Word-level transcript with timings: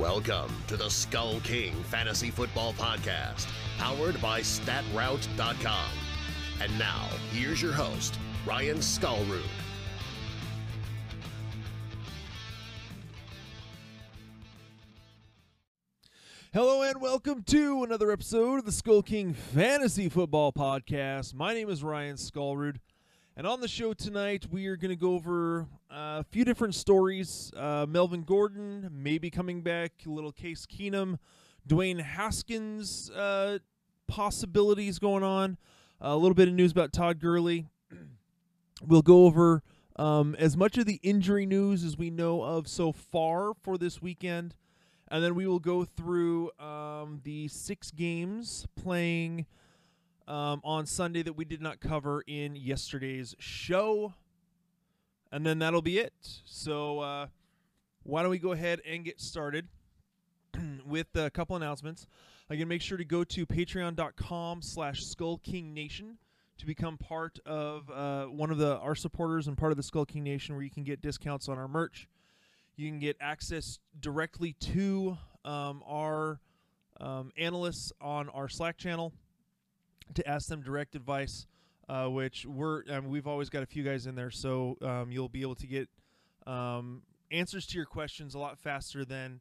Welcome 0.00 0.50
to 0.68 0.78
the 0.78 0.88
Skull 0.88 1.40
King 1.40 1.74
Fantasy 1.90 2.30
Football 2.30 2.72
Podcast, 2.72 3.46
powered 3.76 4.18
by 4.22 4.40
StatRoute.com. 4.40 5.90
And 6.58 6.78
now, 6.78 7.06
here's 7.32 7.60
your 7.60 7.74
host, 7.74 8.18
Ryan 8.46 8.78
Skullroot. 8.78 9.42
Hello 16.54 16.80
and 16.80 16.98
welcome 17.02 17.42
to 17.42 17.84
another 17.84 18.10
episode 18.10 18.60
of 18.60 18.64
the 18.64 18.72
Skull 18.72 19.02
King 19.02 19.34
Fantasy 19.34 20.08
Football 20.08 20.54
Podcast. 20.54 21.34
My 21.34 21.52
name 21.52 21.68
is 21.68 21.84
Ryan 21.84 22.16
Skullroot, 22.16 22.76
and 23.40 23.46
on 23.46 23.58
the 23.58 23.68
show 23.68 23.94
tonight 23.94 24.44
we 24.50 24.66
are 24.66 24.76
going 24.76 24.90
to 24.90 24.96
go 24.96 25.14
over 25.14 25.62
uh, 25.90 26.20
a 26.20 26.24
few 26.30 26.44
different 26.44 26.74
stories. 26.74 27.50
Uh, 27.56 27.86
Melvin 27.88 28.20
Gordon 28.20 28.90
maybe 28.92 29.30
coming 29.30 29.62
back, 29.62 29.92
little 30.04 30.30
Case 30.30 30.66
Keenum, 30.66 31.18
Dwayne 31.66 32.02
Haskins 32.02 33.08
uh, 33.12 33.56
possibilities 34.06 34.98
going 34.98 35.22
on, 35.22 35.56
a 36.02 36.14
little 36.18 36.34
bit 36.34 36.48
of 36.48 36.54
news 36.54 36.70
about 36.70 36.92
Todd 36.92 37.18
Gurley. 37.18 37.66
we'll 38.86 39.00
go 39.00 39.24
over 39.24 39.62
um, 39.96 40.36
as 40.38 40.54
much 40.54 40.76
of 40.76 40.84
the 40.84 41.00
injury 41.02 41.46
news 41.46 41.82
as 41.82 41.96
we 41.96 42.10
know 42.10 42.42
of 42.42 42.68
so 42.68 42.92
far 42.92 43.54
for 43.62 43.78
this 43.78 44.02
weekend 44.02 44.54
and 45.08 45.24
then 45.24 45.34
we 45.34 45.46
will 45.46 45.58
go 45.58 45.86
through 45.86 46.50
um, 46.60 47.22
the 47.24 47.48
six 47.48 47.90
games 47.90 48.66
playing 48.76 49.46
um, 50.28 50.60
on 50.64 50.86
Sunday 50.86 51.22
that 51.22 51.34
we 51.34 51.44
did 51.44 51.60
not 51.60 51.80
cover 51.80 52.22
in 52.26 52.56
yesterday's 52.56 53.34
show, 53.38 54.14
and 55.32 55.44
then 55.44 55.58
that'll 55.58 55.82
be 55.82 55.98
it. 55.98 56.12
So 56.44 57.00
uh, 57.00 57.26
why 58.02 58.22
don't 58.22 58.30
we 58.30 58.38
go 58.38 58.52
ahead 58.52 58.80
and 58.86 59.04
get 59.04 59.20
started 59.20 59.68
with 60.86 61.08
a 61.14 61.30
couple 61.30 61.56
announcements? 61.56 62.06
Again, 62.48 62.68
make 62.68 62.82
sure 62.82 62.98
to 62.98 63.04
go 63.04 63.22
to 63.24 63.46
patreon.com 63.46 64.62
slash 64.62 65.04
skullkingnation 65.04 66.16
to 66.58 66.66
become 66.66 66.98
part 66.98 67.38
of 67.46 67.90
uh, 67.90 68.24
one 68.26 68.50
of 68.50 68.58
the 68.58 68.76
our 68.78 68.94
supporters 68.94 69.46
and 69.48 69.56
part 69.56 69.72
of 69.72 69.76
the 69.76 69.82
Skull 69.82 70.04
King 70.04 70.24
Nation 70.24 70.54
where 70.54 70.62
you 70.62 70.70
can 70.70 70.84
get 70.84 71.00
discounts 71.00 71.48
on 71.48 71.58
our 71.58 71.68
merch. 71.68 72.08
You 72.76 72.88
can 72.90 72.98
get 72.98 73.16
access 73.20 73.78
directly 73.98 74.54
to 74.60 75.16
um, 75.44 75.82
our 75.86 76.40
um, 77.00 77.32
analysts 77.38 77.92
on 78.00 78.28
our 78.28 78.48
Slack 78.48 78.76
channel 78.76 79.12
to 80.14 80.26
ask 80.28 80.48
them 80.48 80.62
direct 80.62 80.94
advice, 80.94 81.46
uh, 81.88 82.06
which 82.06 82.46
we're 82.46 82.82
um, 82.90 83.08
we've 83.08 83.26
always 83.26 83.48
got 83.48 83.62
a 83.62 83.66
few 83.66 83.82
guys 83.82 84.06
in 84.06 84.14
there, 84.14 84.30
so 84.30 84.76
um, 84.82 85.10
you'll 85.10 85.28
be 85.28 85.42
able 85.42 85.56
to 85.56 85.66
get 85.66 85.88
um, 86.46 87.02
answers 87.30 87.66
to 87.66 87.76
your 87.76 87.86
questions 87.86 88.34
a 88.34 88.38
lot 88.38 88.58
faster 88.58 89.04
than, 89.04 89.40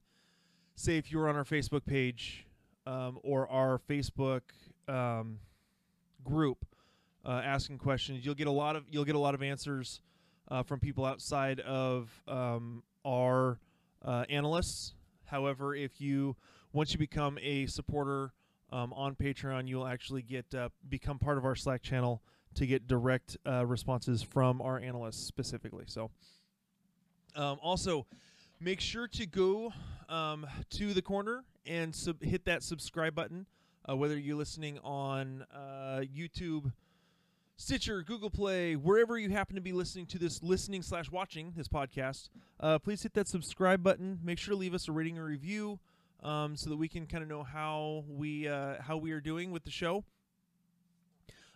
say, 0.75 0.97
if 0.97 1.11
you 1.11 1.17
were 1.17 1.29
on 1.29 1.35
our 1.35 1.45
Facebook 1.45 1.85
page 1.85 2.45
um, 2.85 3.19
or 3.23 3.49
our 3.49 3.79
Facebook 3.89 4.41
group 6.23 6.65
uh, 7.25 7.41
asking 7.43 7.77
questions. 7.77 8.25
You'll 8.25 8.35
get 8.35 8.47
a 8.47 8.51
lot 8.51 8.75
of 8.75 8.83
you'll 8.89 9.05
get 9.05 9.15
a 9.15 9.19
lot 9.19 9.35
of 9.35 9.43
answers 9.43 10.01
uh, 10.49 10.63
from 10.63 10.79
people 10.79 11.05
outside 11.05 11.59
of 11.61 12.09
um, 12.27 12.83
are 13.05 13.59
uh, 14.03 14.25
analysts. 14.29 14.93
However, 15.25 15.75
if 15.75 15.99
you 15.99 16.35
once 16.73 16.93
you 16.93 16.99
become 16.99 17.37
a 17.41 17.65
supporter 17.67 18.33
um, 18.71 18.93
on 18.93 19.15
Patreon, 19.15 19.67
you'll 19.67 19.87
actually 19.87 20.21
get 20.21 20.53
uh, 20.53 20.69
become 20.87 21.19
part 21.19 21.37
of 21.37 21.45
our 21.45 21.55
Slack 21.55 21.81
channel 21.81 22.21
to 22.55 22.65
get 22.65 22.87
direct 22.87 23.37
uh, 23.45 23.65
responses 23.65 24.21
from 24.21 24.61
our 24.61 24.79
analysts 24.79 25.25
specifically. 25.25 25.85
So, 25.87 26.11
um, 27.35 27.57
also 27.61 28.05
make 28.59 28.81
sure 28.81 29.07
to 29.07 29.25
go 29.25 29.73
um, 30.09 30.45
to 30.71 30.93
the 30.93 31.01
corner 31.01 31.43
and 31.65 31.95
sub- 31.95 32.23
hit 32.23 32.45
that 32.45 32.63
subscribe 32.63 33.15
button, 33.15 33.45
uh, 33.89 33.95
whether 33.95 34.17
you're 34.17 34.37
listening 34.37 34.79
on 34.83 35.45
uh, 35.53 36.02
YouTube. 36.02 36.71
Stitcher, 37.58 38.03
Google 38.03 38.29
Play, 38.29 38.77
wherever 38.77 39.17
you 39.17 39.29
happen 39.31 39.55
to 39.55 39.61
be 39.61 39.73
listening 39.73 40.05
to 40.08 40.17
this, 40.17 40.41
listening 40.41 40.81
slash 40.81 41.11
watching 41.11 41.52
this 41.58 41.67
podcast, 41.67 42.29
uh, 42.61 42.79
please 42.79 43.03
hit 43.03 43.13
that 43.15 43.27
subscribe 43.27 43.83
button. 43.83 44.17
Make 44.23 44.39
sure 44.39 44.53
to 44.53 44.58
leave 44.58 44.73
us 44.73 44.87
a 44.87 44.93
rating 44.93 45.17
or 45.17 45.25
review, 45.25 45.77
um, 46.23 46.55
so 46.55 46.69
that 46.69 46.77
we 46.77 46.87
can 46.87 47.05
kind 47.05 47.23
of 47.23 47.30
know 47.30 47.43
how 47.43 48.03
we 48.07 48.47
uh, 48.47 48.75
how 48.81 48.97
we 48.97 49.11
are 49.11 49.21
doing 49.21 49.52
with 49.52 49.63
the 49.63 49.71
show. 49.71 50.03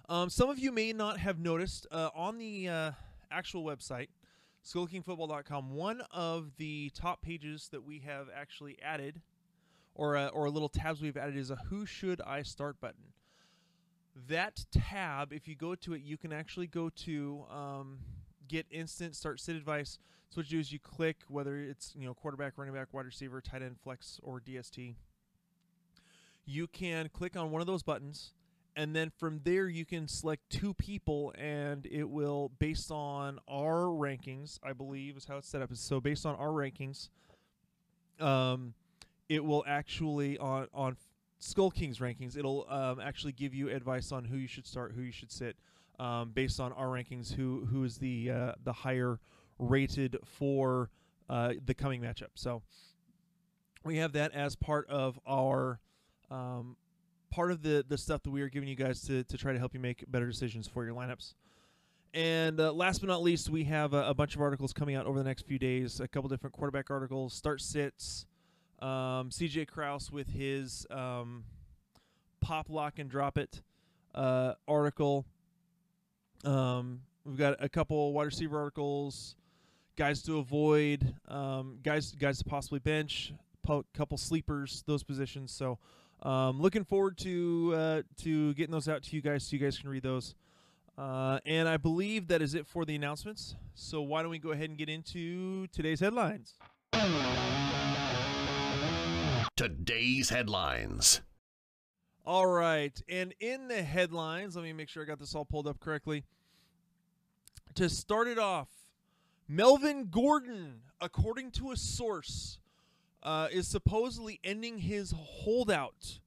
Um, 0.10 0.30
some 0.30 0.50
of 0.50 0.60
you 0.60 0.72
may 0.72 0.94
not 0.94 1.20
have 1.20 1.40
noticed 1.40 1.88
uh, 1.92 2.10
on 2.14 2.38
the 2.38 2.70
uh, 2.70 2.92
actual 3.32 3.64
website, 3.64 4.10
SkullKingFootball.com, 4.66 5.74
one 5.74 6.02
of 6.12 6.52
the 6.58 6.92
top 6.94 7.22
pages 7.22 7.70
that 7.72 7.84
we 7.84 8.00
have 8.00 8.28
actually 8.36 8.78
added, 8.82 9.22
or 9.96 10.18
uh, 10.18 10.28
or 10.28 10.50
little 10.50 10.70
tabs 10.70 11.02
we've 11.02 11.18
added, 11.18 11.38
is 11.38 11.52
a 11.52 11.56
"Who 11.70 11.86
Should 11.86 12.22
I 12.22 12.44
Start" 12.44 12.80
button 12.82 13.14
that 14.28 14.66
tab, 14.72 15.34
if 15.34 15.48
you 15.48 15.56
go 15.56 15.76
to 15.76 15.94
it, 15.94 16.02
you 16.04 16.18
can 16.18 16.32
actually 16.32 16.68
go 16.68 16.90
to 16.90 17.46
um, 17.50 18.00
get 18.54 18.66
instant 18.70 19.16
start 19.16 19.40
sit 19.40 19.56
advice. 19.56 19.98
So 20.30 20.40
what 20.40 20.52
you 20.52 20.58
do 20.58 20.62
is 20.62 20.72
you 20.72 20.80
click 20.80 21.18
whether 21.28 21.58
it's 21.58 21.94
you 21.98 22.06
know 22.06 22.14
quarterback, 22.14 22.54
running 22.58 22.74
back, 22.74 22.88
wide 22.92 23.06
receiver, 23.06 23.42
tight 23.42 23.64
end, 23.64 23.78
flex, 23.84 24.20
or 24.24 24.40
DST. 24.40 24.96
You 26.46 26.68
can 26.68 27.10
click 27.10 27.36
on 27.36 27.52
one 27.52 27.62
of 27.62 27.68
those 27.68 27.84
buttons, 27.84 28.34
and 28.76 28.96
then 28.96 29.12
from 29.18 29.42
there 29.44 29.68
you 29.68 29.86
can 29.86 30.08
select 30.08 30.50
two 30.50 30.74
people, 30.76 31.34
and 31.38 31.88
it 31.88 32.10
will 32.10 32.52
based 32.60 32.92
on 32.92 33.40
our 33.48 33.86
rankings. 33.86 34.60
I 34.64 34.74
believe 34.74 35.18
is 35.18 35.26
how 35.26 35.38
it's 35.38 35.48
set 35.48 35.62
up. 35.62 35.70
So 35.74 36.00
based 36.00 36.26
on 36.26 36.36
our 36.36 36.50
rankings, 36.50 37.10
um, 38.20 38.76
it 39.30 39.44
will 39.44 39.64
actually 39.68 40.38
on 40.38 40.68
on 40.74 40.98
Skull 41.40 41.72
Kings 41.72 42.00
rankings, 42.00 42.38
it'll 42.38 42.68
um, 42.70 43.00
actually 43.00 43.34
give 43.34 43.54
you 43.54 43.70
advice 43.70 44.12
on 44.12 44.26
who 44.26 44.38
you 44.38 44.48
should 44.48 44.68
start, 44.68 44.94
who 44.96 45.02
you 45.02 45.12
should 45.12 45.32
sit, 45.32 45.58
um, 46.00 46.32
based 46.32 46.60
on 46.60 46.72
our 46.74 46.88
rankings. 46.88 47.34
Who 47.34 47.66
who 47.66 47.84
is 47.84 47.98
the 47.98 48.32
uh, 48.32 48.52
the 48.64 48.74
higher 48.74 49.20
rated 49.60 50.18
for 50.26 50.90
uh, 51.30 51.54
the 51.66 51.74
coming 51.74 52.02
matchup? 52.02 52.32
So 52.36 52.62
we 53.84 53.98
have 53.98 54.14
that 54.14 54.34
as 54.34 54.56
part 54.56 54.88
of 54.90 55.20
our 55.28 55.80
um, 56.32 56.78
part 57.32 57.52
of 57.52 57.62
the 57.62 57.86
the 57.88 57.98
stuff 57.98 58.24
that 58.24 58.32
we 58.32 58.42
are 58.42 58.50
giving 58.50 58.70
you 58.70 58.76
guys 58.76 59.02
to 59.04 59.24
to 59.24 59.38
try 59.38 59.54
to 59.54 59.60
help 59.60 59.74
you 59.74 59.80
make 59.80 60.04
better 60.10 60.28
decisions 60.28 60.68
for 60.68 60.86
your 60.86 60.96
lineups. 60.96 61.34
And 62.14 62.60
uh, 62.60 62.72
last 62.72 63.00
but 63.00 63.08
not 63.08 63.24
least, 63.24 63.50
we 63.50 63.64
have 63.64 63.94
a, 63.94 64.10
a 64.10 64.14
bunch 64.14 64.36
of 64.36 64.42
articles 64.42 64.72
coming 64.72 64.96
out 64.96 65.08
over 65.08 65.18
the 65.18 65.24
next 65.24 65.48
few 65.48 65.58
days. 65.58 66.00
A 66.00 66.08
couple 66.08 66.30
different 66.30 66.54
quarterback 66.54 66.92
articles, 66.92 67.34
start 67.34 67.60
sits. 67.60 68.28
Um, 68.80 69.30
CJ 69.30 69.68
Kraus 69.68 70.12
with 70.12 70.28
his 70.28 70.86
um, 70.92 71.46
pop 72.40 72.70
lock 72.70 73.00
and 73.00 73.10
drop 73.10 73.38
it 73.38 73.64
uh, 74.14 74.54
article. 74.68 75.26
Um, 76.44 77.02
we've 77.26 77.38
got 77.38 77.56
a 77.64 77.70
couple 77.70 78.14
wide 78.14 78.26
receiver 78.26 78.60
articles, 78.60 79.36
guys 79.96 80.22
to 80.24 80.40
avoid, 80.40 81.14
um, 81.28 81.80
guys 81.84 82.12
guys 82.12 82.40
to 82.40 82.46
possibly 82.46 82.80
bench, 82.80 83.34
po- 83.64 83.86
couple 83.94 84.18
sleepers, 84.18 84.84
those 84.86 85.04
positions. 85.04 85.52
So, 85.52 85.80
um, 86.22 86.62
looking 86.62 86.84
forward 86.84 87.18
to 87.20 87.74
uh, 87.76 88.02
to 88.24 88.54
getting 88.56 88.72
those 88.72 88.88
out 88.88 89.04
to 89.04 89.16
you 89.16 89.22
guys, 89.22 89.46
so 89.46 89.56
you 89.56 89.60
guys 89.60 89.78
can 89.78 89.90
read 89.90 90.04
those. 90.04 90.36
Uh, 90.98 91.40
and 91.46 91.68
I 91.68 91.78
believe 91.78 92.28
that 92.28 92.42
is 92.42 92.54
it 92.54 92.68
for 92.68 92.86
the 92.86 92.96
announcements. 92.96 93.56
So 93.74 94.02
why 94.02 94.22
don't 94.22 94.30
we 94.30 94.38
go 94.38 94.52
ahead 94.52 94.70
and 94.70 94.78
get 94.78 94.90
into 94.90 95.66
today's 95.68 96.00
headlines? 96.00 96.54
Today's 99.56 100.30
headlines. 100.30 101.22
All 102.26 102.48
right. 102.48 103.00
And 103.10 103.34
in 103.42 103.68
the 103.68 103.84
headlines, 103.84 104.56
let 104.56 104.64
me 104.64 104.72
make 104.72 104.88
sure 104.88 105.04
I 105.04 105.06
got 105.06 105.20
this 105.20 105.36
all 105.36 105.44
pulled 105.44 105.68
up 105.68 105.80
correctly. 105.80 106.24
To 107.76 107.90
start 107.90 108.28
it 108.28 108.40
off, 108.40 108.70
Melvin 109.48 110.08
Gordon, 110.10 110.82
according 111.02 111.52
to 111.52 111.72
a 111.72 111.76
source, 111.76 112.60
uh, 113.24 113.48
is 113.52 113.68
supposedly 113.68 114.40
ending 114.44 114.78
his 114.78 115.14
holdout. 115.18 116.20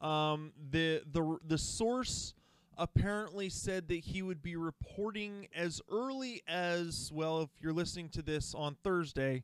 Um, 0.00 0.52
the 0.70 1.02
the 1.10 1.38
the 1.46 1.58
source 1.58 2.34
apparently 2.78 3.48
said 3.50 3.88
that 3.88 3.98
he 3.98 4.22
would 4.22 4.42
be 4.42 4.56
reporting 4.56 5.48
as 5.54 5.80
early 5.90 6.42
as 6.46 7.10
well. 7.12 7.42
If 7.42 7.50
you're 7.60 7.72
listening 7.72 8.08
to 8.10 8.22
this 8.22 8.54
on 8.54 8.76
Thursday, 8.84 9.42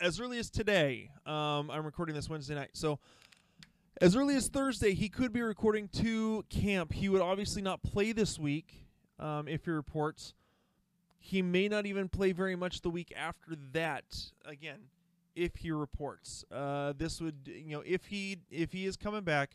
as 0.00 0.20
early 0.20 0.38
as 0.38 0.50
today. 0.50 1.10
Um, 1.26 1.70
I'm 1.70 1.84
recording 1.84 2.14
this 2.14 2.28
Wednesday 2.28 2.54
night, 2.54 2.70
so 2.72 2.98
as 4.02 4.16
early 4.16 4.34
as 4.34 4.48
Thursday, 4.48 4.94
he 4.94 5.08
could 5.08 5.32
be 5.32 5.40
recording 5.42 5.86
to 5.88 6.44
camp. 6.50 6.92
He 6.92 7.08
would 7.08 7.20
obviously 7.20 7.62
not 7.62 7.84
play 7.84 8.10
this 8.10 8.36
week, 8.36 8.88
um, 9.20 9.46
if 9.46 9.64
he 9.64 9.70
reports. 9.70 10.34
He 11.20 11.40
may 11.40 11.68
not 11.68 11.86
even 11.86 12.08
play 12.08 12.32
very 12.32 12.56
much 12.56 12.80
the 12.80 12.90
week 12.90 13.12
after 13.16 13.54
that. 13.72 14.04
Again, 14.44 14.80
if 15.36 15.54
he 15.54 15.70
reports, 15.70 16.44
uh, 16.50 16.94
this 16.98 17.20
would 17.20 17.36
you 17.46 17.76
know 17.76 17.82
if 17.86 18.06
he 18.06 18.38
if 18.50 18.72
he 18.72 18.86
is 18.86 18.96
coming 18.96 19.22
back, 19.22 19.52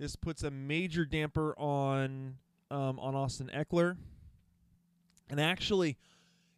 this 0.00 0.16
puts 0.16 0.42
a 0.42 0.50
major 0.50 1.04
damper 1.04 1.56
on 1.56 2.38
um, 2.72 2.98
on 2.98 3.14
Austin 3.14 3.52
Ekeler, 3.54 3.96
and 5.30 5.40
actually 5.40 5.96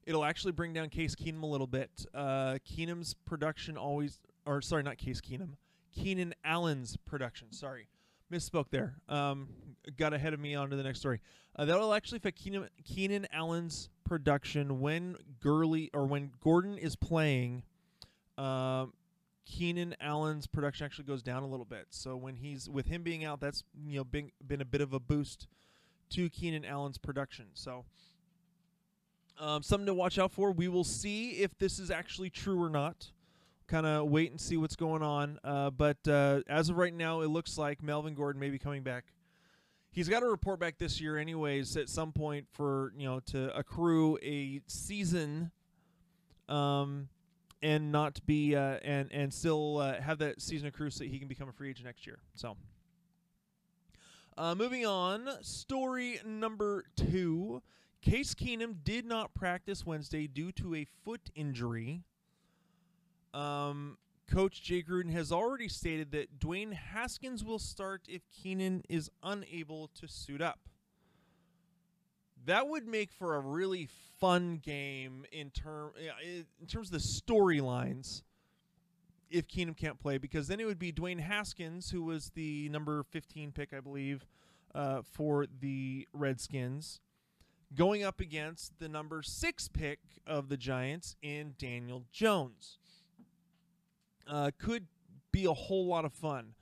it'll 0.07 0.25
actually 0.25 0.53
bring 0.53 0.73
down 0.73 0.89
Case 0.89 1.15
Keenum 1.15 1.43
a 1.43 1.47
little 1.47 1.67
bit. 1.67 1.91
Uh, 2.15 2.57
Keenum's 2.67 3.13
production 3.27 3.77
always, 3.77 4.19
or 4.47 4.63
sorry, 4.63 4.83
not 4.83 4.97
Case 4.97 5.21
Keenum, 5.21 5.51
Keenan 5.95 6.35
Allen's 6.45 6.97
production. 6.97 7.53
Sorry, 7.53 7.89
misspoke 8.33 8.67
there. 8.71 8.97
Um, 9.09 9.49
got 9.97 10.13
ahead 10.13 10.35
of 10.35 10.41
me 10.41 10.55
onto 10.55 10.77
the 10.77 10.83
next 10.83 11.01
story. 11.01 11.21
Uh, 11.57 11.65
that 11.65 11.79
will 11.79 11.95
actually 11.95 12.17
affect 12.19 12.39
Keenan, 12.39 12.69
Keenan 12.85 13.27
Allen's 13.33 13.91
production 14.05 14.81
when 14.81 15.17
Gurley 15.41 15.91
or 15.93 16.07
when 16.07 16.31
Gordon 16.43 16.79
is 16.79 16.97
playing. 16.97 17.63
Um, 18.37 18.93
Keenan 19.45 19.97
Allen's 20.01 20.47
production 20.47 20.85
actually 20.85 21.05
goes 21.05 21.23
down 21.23 21.43
a 21.43 21.47
little 21.49 21.65
bit. 21.65 21.87
So 21.91 22.17
when 22.17 22.37
he's 22.37 22.69
with 22.69 22.87
him 22.87 23.03
being 23.03 23.25
out, 23.25 23.41
that's 23.41 23.65
you 23.87 23.99
know 23.99 24.05
been 24.05 24.31
been 24.47 24.61
a 24.61 24.67
bit 24.67 24.81
of 24.81 24.93
a 24.93 25.01
boost 25.01 25.49
to 26.11 26.29
Keenan 26.31 26.65
Allen's 26.65 26.99
production. 26.99 27.47
So 27.55 27.85
um, 29.39 29.63
something 29.63 29.87
to 29.87 29.95
watch 29.95 30.19
out 30.19 30.33
for. 30.33 30.53
We 30.53 30.69
will 30.69 30.85
see 30.85 31.31
if 31.31 31.57
this 31.59 31.79
is 31.79 31.91
actually 31.91 32.31
true 32.31 32.63
or 32.63 32.69
not. 32.69 33.11
Kind 33.69 33.85
of 33.87 34.09
wait 34.09 34.31
and 34.31 34.41
see 34.41 34.57
what's 34.57 34.77
going 34.77 35.03
on. 35.03 35.39
Uh, 35.45 35.69
but 35.71 35.99
uh, 36.09 36.41
as 36.49 36.71
of 36.71 36.79
right 36.79 36.95
now, 36.95 37.21
it 37.21 37.29
looks 37.29 37.59
like 37.59 37.83
Melvin 37.83 38.15
Gordon 38.15 38.41
may 38.41 38.49
be 38.49 38.59
coming 38.59 38.83
back. 38.83 39.05
He's 39.91 40.09
got 40.09 40.21
to 40.21 40.27
report 40.27 40.59
back 40.59 40.79
this 40.79 41.01
year, 41.01 41.19
anyways, 41.19 41.77
at 41.77 41.89
some 41.89 42.13
point 42.13 42.47
for 42.53 42.93
you 42.97 43.07
know 43.07 43.21
to 43.27 43.57
accrue 43.57 44.19
a 44.23 44.61
season, 44.69 45.51
um, 46.49 47.09
and 47.63 47.93
not 47.93 48.25
be 48.25 48.57
uh, 48.57 48.79
and 48.83 49.13
and 49.13 49.33
still 49.33 49.79
uh, 49.79 50.01
have 50.01 50.19
that 50.19 50.41
season 50.41 50.69
accrue 50.69 50.91
so 50.91 51.05
that 51.05 51.11
he 51.11 51.19
can 51.19 51.29
become 51.29 51.49
a 51.49 51.53
free 51.53 51.71
agent 51.71 51.87
next 51.87 52.07
year. 52.07 52.19
So. 52.35 52.57
Uh, 54.37 54.55
moving 54.55 54.87
on, 54.87 55.29
story 55.43 56.21
number 56.25 56.85
two. 56.95 57.61
Case 58.01 58.35
Keenum 58.35 58.77
did 58.85 59.05
not 59.05 59.35
practice 59.35 59.85
Wednesday 59.85 60.29
due 60.29 60.53
to 60.53 60.77
a 60.77 60.87
foot 61.05 61.29
injury. 61.35 62.05
Um, 63.35 63.99
Coach 64.31 64.63
Jay 64.63 64.83
Gruden 64.83 65.11
has 65.13 65.33
already 65.33 65.69
stated 65.69 66.11
that 66.13 66.39
Dwayne 66.39 66.75
Haskins 66.75 67.43
will 67.43 67.59
start 67.59 68.03
if 68.09 68.23
Keenan 68.31 68.83
is 68.89 69.11
unable 69.23 69.89
to 69.95 70.07
suit 70.07 70.43
up. 70.43 70.61
That 72.45 72.69
would 72.69 72.87
make 72.87 73.11
for 73.11 73.37
a 73.37 73.41
really 73.41 73.89
fun 74.21 74.61
game 74.63 75.25
in 75.33 75.51
term 75.51 75.93
in 76.61 76.67
terms 76.67 76.89
of 76.89 76.93
the 76.93 76.99
storylines. 76.99 78.23
If 79.31 79.47
Keenum 79.47 79.77
can't 79.77 79.99
play, 79.99 80.17
because 80.17 80.49
then 80.49 80.59
it 80.59 80.65
would 80.65 80.79
be 80.79 80.91
Dwayne 80.91 81.21
Haskins, 81.21 81.91
who 81.91 82.03
was 82.03 82.31
the 82.35 82.71
number 82.71 83.03
15 83.03 83.53
pick, 83.53 83.75
I 83.75 83.81
believe, 83.81 84.27
uh, 84.75 85.03
for 85.03 85.45
the 85.61 86.09
Redskins, 86.15 87.01
going 87.75 88.03
up 88.03 88.21
against 88.21 88.79
the 88.79 88.89
number 88.89 89.23
six 89.23 89.69
pick 89.69 89.99
of 90.27 90.49
the 90.49 90.57
Giants 90.57 91.15
in 91.21 91.55
Daniel 91.59 92.05
Jones. 92.11 92.78
Uh, 94.29 94.51
could 94.59 94.87
be 95.33 95.47
a 95.47 95.53
whole 95.53 95.87
lot 95.87 96.05
of 96.05 96.13
fun. 96.13 96.55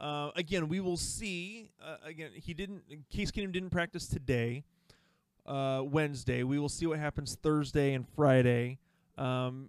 Uh, 0.00 0.30
again, 0.34 0.68
we 0.68 0.80
will 0.80 0.96
see. 0.96 1.70
Uh, 1.84 1.96
again, 2.04 2.30
he 2.34 2.54
didn't. 2.54 2.82
Case 3.10 3.30
Keenum 3.30 3.52
didn't 3.52 3.70
practice 3.70 4.06
today, 4.06 4.64
uh, 5.46 5.82
Wednesday. 5.84 6.42
We 6.42 6.58
will 6.58 6.70
see 6.70 6.86
what 6.86 6.98
happens 6.98 7.36
Thursday 7.42 7.92
and 7.92 8.06
Friday. 8.16 8.78
Um, 9.18 9.68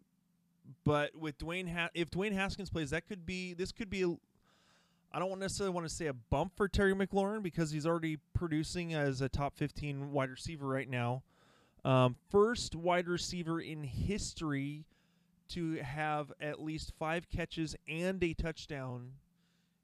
but 0.86 1.14
with 1.16 1.38
Dwayne, 1.38 1.74
ha- 1.74 1.90
if 1.94 2.10
Dwayne 2.10 2.32
Haskins 2.32 2.70
plays, 2.70 2.92
that 2.92 3.06
could 3.08 3.26
be. 3.26 3.54
This 3.54 3.74
could 3.74 3.90
be. 3.90 4.06
I 5.14 5.20
don't 5.20 5.38
necessarily 5.40 5.74
want 5.74 5.86
to 5.90 5.94
say 5.94 6.08
a 6.08 6.14
bump 6.14 6.54
for 6.56 6.70
Terry 6.70 6.94
McLaurin 6.94 7.44
because 7.44 7.72
he's 7.72 7.86
already 7.86 8.18
producing 8.34 8.94
as 8.94 9.20
a 9.20 9.28
top 9.28 9.58
15 9.58 10.14
wide 10.14 10.30
receiver 10.30 10.66
right 10.66 10.90
now. 10.90 11.24
Um, 11.84 12.16
first 12.30 12.76
wide 12.76 13.10
receiver 13.10 13.60
in 13.60 13.84
history 13.84 14.86
to 15.52 15.76
have 15.76 16.32
at 16.40 16.62
least 16.62 16.94
five 17.00 17.30
catches 17.30 17.76
and 17.88 18.24
a 18.24 18.34
touchdown 18.34 19.12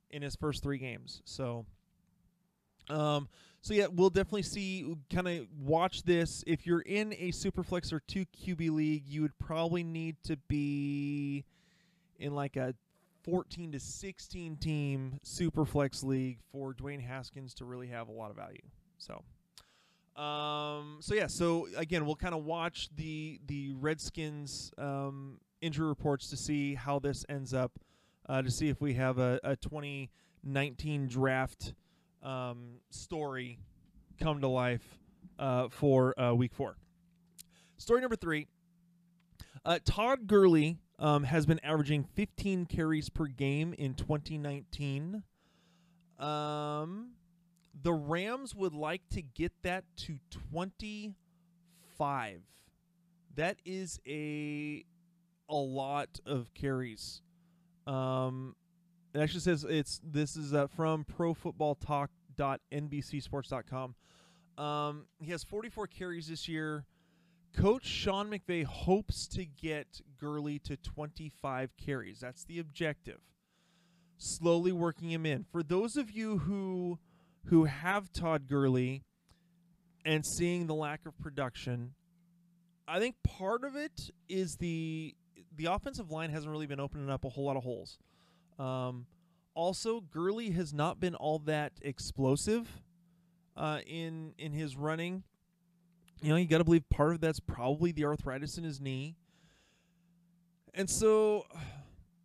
in 0.09 0.21
his 0.21 0.35
first 0.35 0.63
three 0.63 0.77
games. 0.77 1.21
So, 1.25 1.65
um, 2.89 3.27
so 3.61 3.73
yeah, 3.73 3.87
we'll 3.91 4.09
definitely 4.09 4.43
see. 4.43 4.85
Kind 5.13 5.27
of 5.27 5.47
watch 5.59 6.03
this. 6.03 6.43
If 6.47 6.65
you're 6.65 6.81
in 6.81 7.13
a 7.13 7.31
superflex 7.31 7.91
or 7.91 7.99
two 7.99 8.25
QB 8.25 8.71
league, 8.71 9.03
you 9.05 9.21
would 9.21 9.37
probably 9.39 9.83
need 9.83 10.15
to 10.23 10.37
be 10.47 11.43
in 12.19 12.33
like 12.33 12.55
a 12.55 12.73
14 13.23 13.73
to 13.73 13.79
16 13.79 14.55
team 14.57 15.19
superflex 15.25 16.03
league 16.03 16.39
for 16.51 16.73
Dwayne 16.73 17.05
Haskins 17.05 17.53
to 17.55 17.65
really 17.65 17.87
have 17.87 18.07
a 18.07 18.11
lot 18.11 18.29
of 18.29 18.37
value. 18.37 18.61
So. 18.97 19.23
Um, 20.21 20.97
so 21.01 21.13
yeah, 21.13 21.27
so 21.27 21.67
again, 21.77 22.05
we'll 22.07 22.15
kind 22.15 22.33
of 22.33 22.43
watch 22.43 22.89
the 22.95 23.39
the 23.45 23.73
Redskins 23.73 24.71
um, 24.79 25.39
injury 25.61 25.87
reports 25.87 26.29
to 26.29 26.37
see 26.37 26.75
how 26.75 26.99
this 26.99 27.25
ends 27.29 27.53
up, 27.53 27.79
uh, 28.27 28.41
to 28.41 28.51
see 28.51 28.69
if 28.69 28.81
we 28.81 28.93
have 28.95 29.17
a, 29.19 29.39
a 29.43 29.55
2019 29.55 31.07
draft 31.07 31.73
um, 32.23 32.79
story 32.89 33.59
come 34.19 34.41
to 34.41 34.47
life 34.47 34.99
uh, 35.39 35.69
for 35.69 36.19
uh, 36.19 36.33
week 36.33 36.53
four. 36.53 36.77
Story 37.77 38.01
number 38.01 38.15
three 38.15 38.47
uh, 39.65 39.79
Todd 39.83 40.27
Gurley 40.27 40.77
um, 40.99 41.23
has 41.23 41.45
been 41.45 41.59
averaging 41.63 42.03
15 42.15 42.65
carries 42.65 43.09
per 43.09 43.27
game 43.27 43.73
in 43.77 43.93
2019. 43.93 45.23
Um, 46.19 47.11
the 47.83 47.93
Rams 47.93 48.55
would 48.55 48.73
like 48.73 49.01
to 49.11 49.21
get 49.21 49.51
that 49.61 49.83
to 49.97 50.17
25. 50.49 52.41
That 53.35 53.57
is 53.65 53.99
a 54.07 54.83
a 55.49 55.55
lot 55.55 56.19
of 56.25 56.53
carries. 56.53 57.21
Um, 57.85 58.55
it 59.13 59.19
actually 59.19 59.41
says 59.41 59.65
it's 59.67 59.99
this 60.03 60.35
is 60.35 60.53
uh, 60.53 60.67
from 60.67 61.05
ProFootballTalk.NBCSports.com. 61.17 63.95
Um, 64.57 65.05
he 65.19 65.31
has 65.31 65.43
44 65.43 65.87
carries 65.87 66.27
this 66.27 66.47
year. 66.47 66.85
Coach 67.55 67.85
Sean 67.85 68.29
McVay 68.29 68.65
hopes 68.65 69.27
to 69.29 69.45
get 69.45 70.01
Gurley 70.19 70.59
to 70.59 70.77
25 70.77 71.71
carries. 71.77 72.19
That's 72.19 72.43
the 72.43 72.59
objective. 72.59 73.19
Slowly 74.17 74.71
working 74.71 75.11
him 75.11 75.25
in. 75.25 75.45
For 75.51 75.63
those 75.63 75.97
of 75.97 76.11
you 76.11 76.39
who 76.39 76.99
who 77.45 77.65
have 77.65 78.11
Todd 78.11 78.47
Gurley 78.49 79.03
and 80.03 80.25
seeing 80.25 80.67
the 80.67 80.75
lack 80.75 81.05
of 81.05 81.17
production, 81.17 81.93
I 82.87 82.99
think 82.99 83.15
part 83.23 83.63
of 83.63 83.75
it 83.75 84.11
is 84.27 84.57
the 84.57 85.15
the 85.57 85.65
offensive 85.65 86.11
line 86.11 86.29
hasn't 86.29 86.51
really 86.51 86.67
been 86.67 86.79
opening 86.79 87.09
up 87.09 87.25
a 87.25 87.29
whole 87.29 87.45
lot 87.45 87.57
of 87.57 87.63
holes. 87.63 87.97
Um, 88.57 89.05
also, 89.53 90.01
Gurley 90.01 90.51
has 90.51 90.73
not 90.73 90.99
been 90.99 91.15
all 91.15 91.39
that 91.39 91.73
explosive 91.81 92.67
uh, 93.55 93.79
in 93.85 94.33
in 94.37 94.53
his 94.53 94.77
running. 94.77 95.23
You 96.21 96.29
know, 96.29 96.35
you 96.35 96.47
got 96.47 96.59
to 96.59 96.63
believe 96.63 96.87
part 96.89 97.13
of 97.13 97.21
that's 97.21 97.39
probably 97.39 97.91
the 97.91 98.05
arthritis 98.05 98.57
in 98.57 98.63
his 98.63 98.79
knee. 98.79 99.15
And 100.73 100.89
so, 100.89 101.45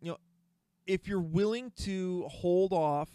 you 0.01 0.11
know, 0.11 0.17
if 0.85 1.07
you're 1.07 1.19
willing 1.19 1.71
to 1.81 2.25
hold 2.29 2.71
off, 2.71 3.09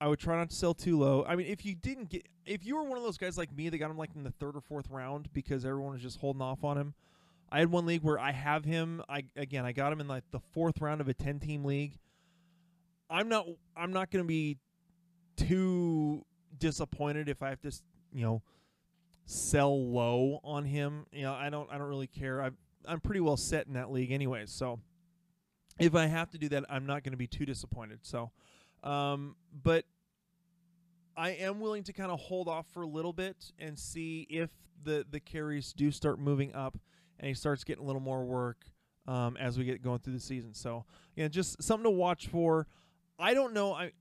I 0.00 0.08
would 0.08 0.18
try 0.18 0.36
not 0.36 0.50
to 0.50 0.56
sell 0.56 0.74
too 0.74 0.98
low. 0.98 1.24
I 1.26 1.36
mean, 1.36 1.46
if 1.46 1.64
you 1.64 1.74
didn't 1.74 2.10
get, 2.10 2.26
if 2.44 2.64
you 2.64 2.76
were 2.76 2.82
one 2.82 2.98
of 2.98 3.04
those 3.04 3.16
guys 3.16 3.38
like 3.38 3.54
me 3.56 3.68
that 3.70 3.78
got 3.78 3.90
him 3.90 3.96
like 3.96 4.10
in 4.14 4.22
the 4.22 4.32
third 4.32 4.56
or 4.56 4.60
fourth 4.60 4.90
round 4.90 5.28
because 5.32 5.64
everyone 5.64 5.92
was 5.92 6.02
just 6.02 6.18
holding 6.18 6.42
off 6.42 6.62
on 6.62 6.76
him, 6.76 6.94
I 7.50 7.60
had 7.60 7.70
one 7.70 7.86
league 7.86 8.02
where 8.02 8.18
I 8.18 8.32
have 8.32 8.64
him. 8.64 9.02
I 9.08 9.24
again, 9.36 9.64
I 9.64 9.72
got 9.72 9.92
him 9.92 10.00
in 10.00 10.08
like 10.08 10.24
the 10.30 10.40
fourth 10.52 10.80
round 10.80 11.00
of 11.00 11.08
a 11.08 11.14
ten 11.14 11.38
team 11.38 11.64
league. 11.64 11.98
I'm 13.08 13.28
not. 13.28 13.46
I'm 13.76 13.92
not 13.92 14.10
going 14.10 14.24
to 14.24 14.28
be 14.28 14.58
too 15.36 16.24
disappointed 16.58 17.28
if 17.28 17.42
I 17.42 17.50
have 17.50 17.60
to, 17.62 17.72
you 18.12 18.22
know, 18.22 18.42
sell 19.26 19.90
low 19.90 20.40
on 20.42 20.64
him. 20.64 21.06
You 21.12 21.22
know, 21.22 21.34
I 21.34 21.50
don't. 21.50 21.70
I 21.70 21.78
don't 21.78 21.88
really 21.88 22.06
care. 22.06 22.42
I 22.42 22.50
I'm 22.86 23.00
pretty 23.00 23.20
well 23.20 23.36
set 23.36 23.66
in 23.66 23.74
that 23.74 23.90
league, 23.90 24.10
anyway. 24.10 24.44
So 24.46 24.80
if 25.78 25.94
I 25.94 26.06
have 26.06 26.30
to 26.30 26.38
do 26.38 26.48
that, 26.50 26.64
I'm 26.68 26.86
not 26.86 27.02
going 27.02 27.12
to 27.12 27.18
be 27.18 27.26
too 27.26 27.46
disappointed. 27.46 28.00
So, 28.02 28.30
um, 28.82 29.36
but 29.62 29.84
I 31.16 31.30
am 31.30 31.60
willing 31.60 31.84
to 31.84 31.92
kind 31.92 32.10
of 32.10 32.20
hold 32.20 32.48
off 32.48 32.66
for 32.72 32.82
a 32.82 32.86
little 32.86 33.12
bit 33.12 33.52
and 33.58 33.78
see 33.78 34.26
if 34.28 34.50
the 34.82 35.06
the 35.08 35.20
carries 35.20 35.72
do 35.72 35.90
start 35.90 36.18
moving 36.18 36.54
up 36.54 36.76
and 37.18 37.28
he 37.28 37.34
starts 37.34 37.64
getting 37.64 37.82
a 37.82 37.86
little 37.86 38.02
more 38.02 38.24
work 38.24 38.64
um, 39.06 39.36
as 39.36 39.58
we 39.58 39.64
get 39.64 39.82
going 39.82 39.98
through 39.98 40.14
the 40.14 40.20
season. 40.20 40.54
So 40.54 40.84
yeah, 41.16 41.28
just 41.28 41.62
something 41.62 41.84
to 41.84 41.90
watch 41.90 42.28
for. 42.28 42.66
I 43.18 43.34
don't 43.34 43.54
know. 43.54 43.74
I 43.74 43.92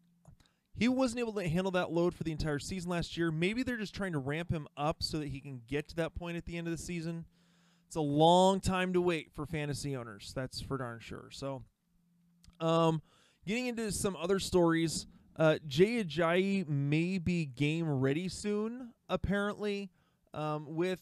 he 0.76 0.88
wasn't 0.88 1.20
able 1.20 1.34
to 1.34 1.48
handle 1.48 1.72
that 1.72 1.92
load 1.92 2.16
for 2.16 2.24
the 2.24 2.32
entire 2.32 2.60
season 2.60 2.90
last 2.90 3.16
year. 3.16 3.32
Maybe 3.32 3.62
they're 3.62 3.78
just 3.78 3.94
trying 3.94 4.14
to 4.14 4.20
ramp 4.20 4.52
him 4.52 4.68
up 4.76 5.04
so 5.04 5.20
that 5.20 5.28
he 5.28 5.40
can 5.40 5.62
get 5.68 5.88
to 5.90 5.96
that 5.98 6.16
point 6.16 6.36
at 6.36 6.46
the 6.46 6.58
end 6.58 6.68
of 6.68 6.72
the 6.72 6.82
season. 6.82 7.26
It's 7.86 7.96
a 7.96 8.02
long 8.02 8.60
time 8.60 8.94
to 8.94 9.02
wait 9.02 9.32
for 9.36 9.46
fantasy 9.46 9.96
owners. 9.96 10.34
That's 10.36 10.60
for 10.60 10.80
darn 10.80 11.00
sure. 11.00 11.30
So, 11.32 11.62
um, 12.60 13.04
getting 13.46 13.68
into 13.68 13.92
some 13.92 14.16
other 14.16 14.40
stories. 14.40 15.06
Uh, 15.36 15.58
Jay 15.68 16.04
Ajayi 16.04 16.68
may 16.68 17.20
be 17.20 17.46
game 17.46 17.88
ready 17.88 18.30
soon. 18.30 18.94
Apparently, 19.10 19.92
um, 20.34 20.66
with 20.70 21.02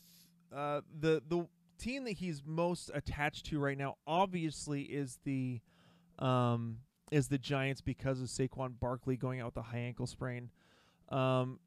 uh, 0.54 0.82
the 1.00 1.22
the 1.30 1.48
team 1.82 2.06
that 2.06 2.14
he's 2.14 2.42
most 2.46 2.92
attached 2.94 3.48
to 3.48 3.60
right 3.60 3.78
now, 3.78 3.96
obviously, 4.06 4.84
is 4.84 5.20
the 5.24 5.62
um, 6.20 6.78
is 7.12 7.28
the 7.28 7.38
Giants 7.38 7.82
because 7.82 8.22
of 8.22 8.28
Saquon 8.28 8.80
Barkley 8.80 9.18
going 9.18 9.42
out 9.42 9.48
with 9.48 9.58
a 9.58 9.62
high 9.64 9.80
ankle 9.80 10.08
sprain. 10.08 10.50
Um, 11.10 11.60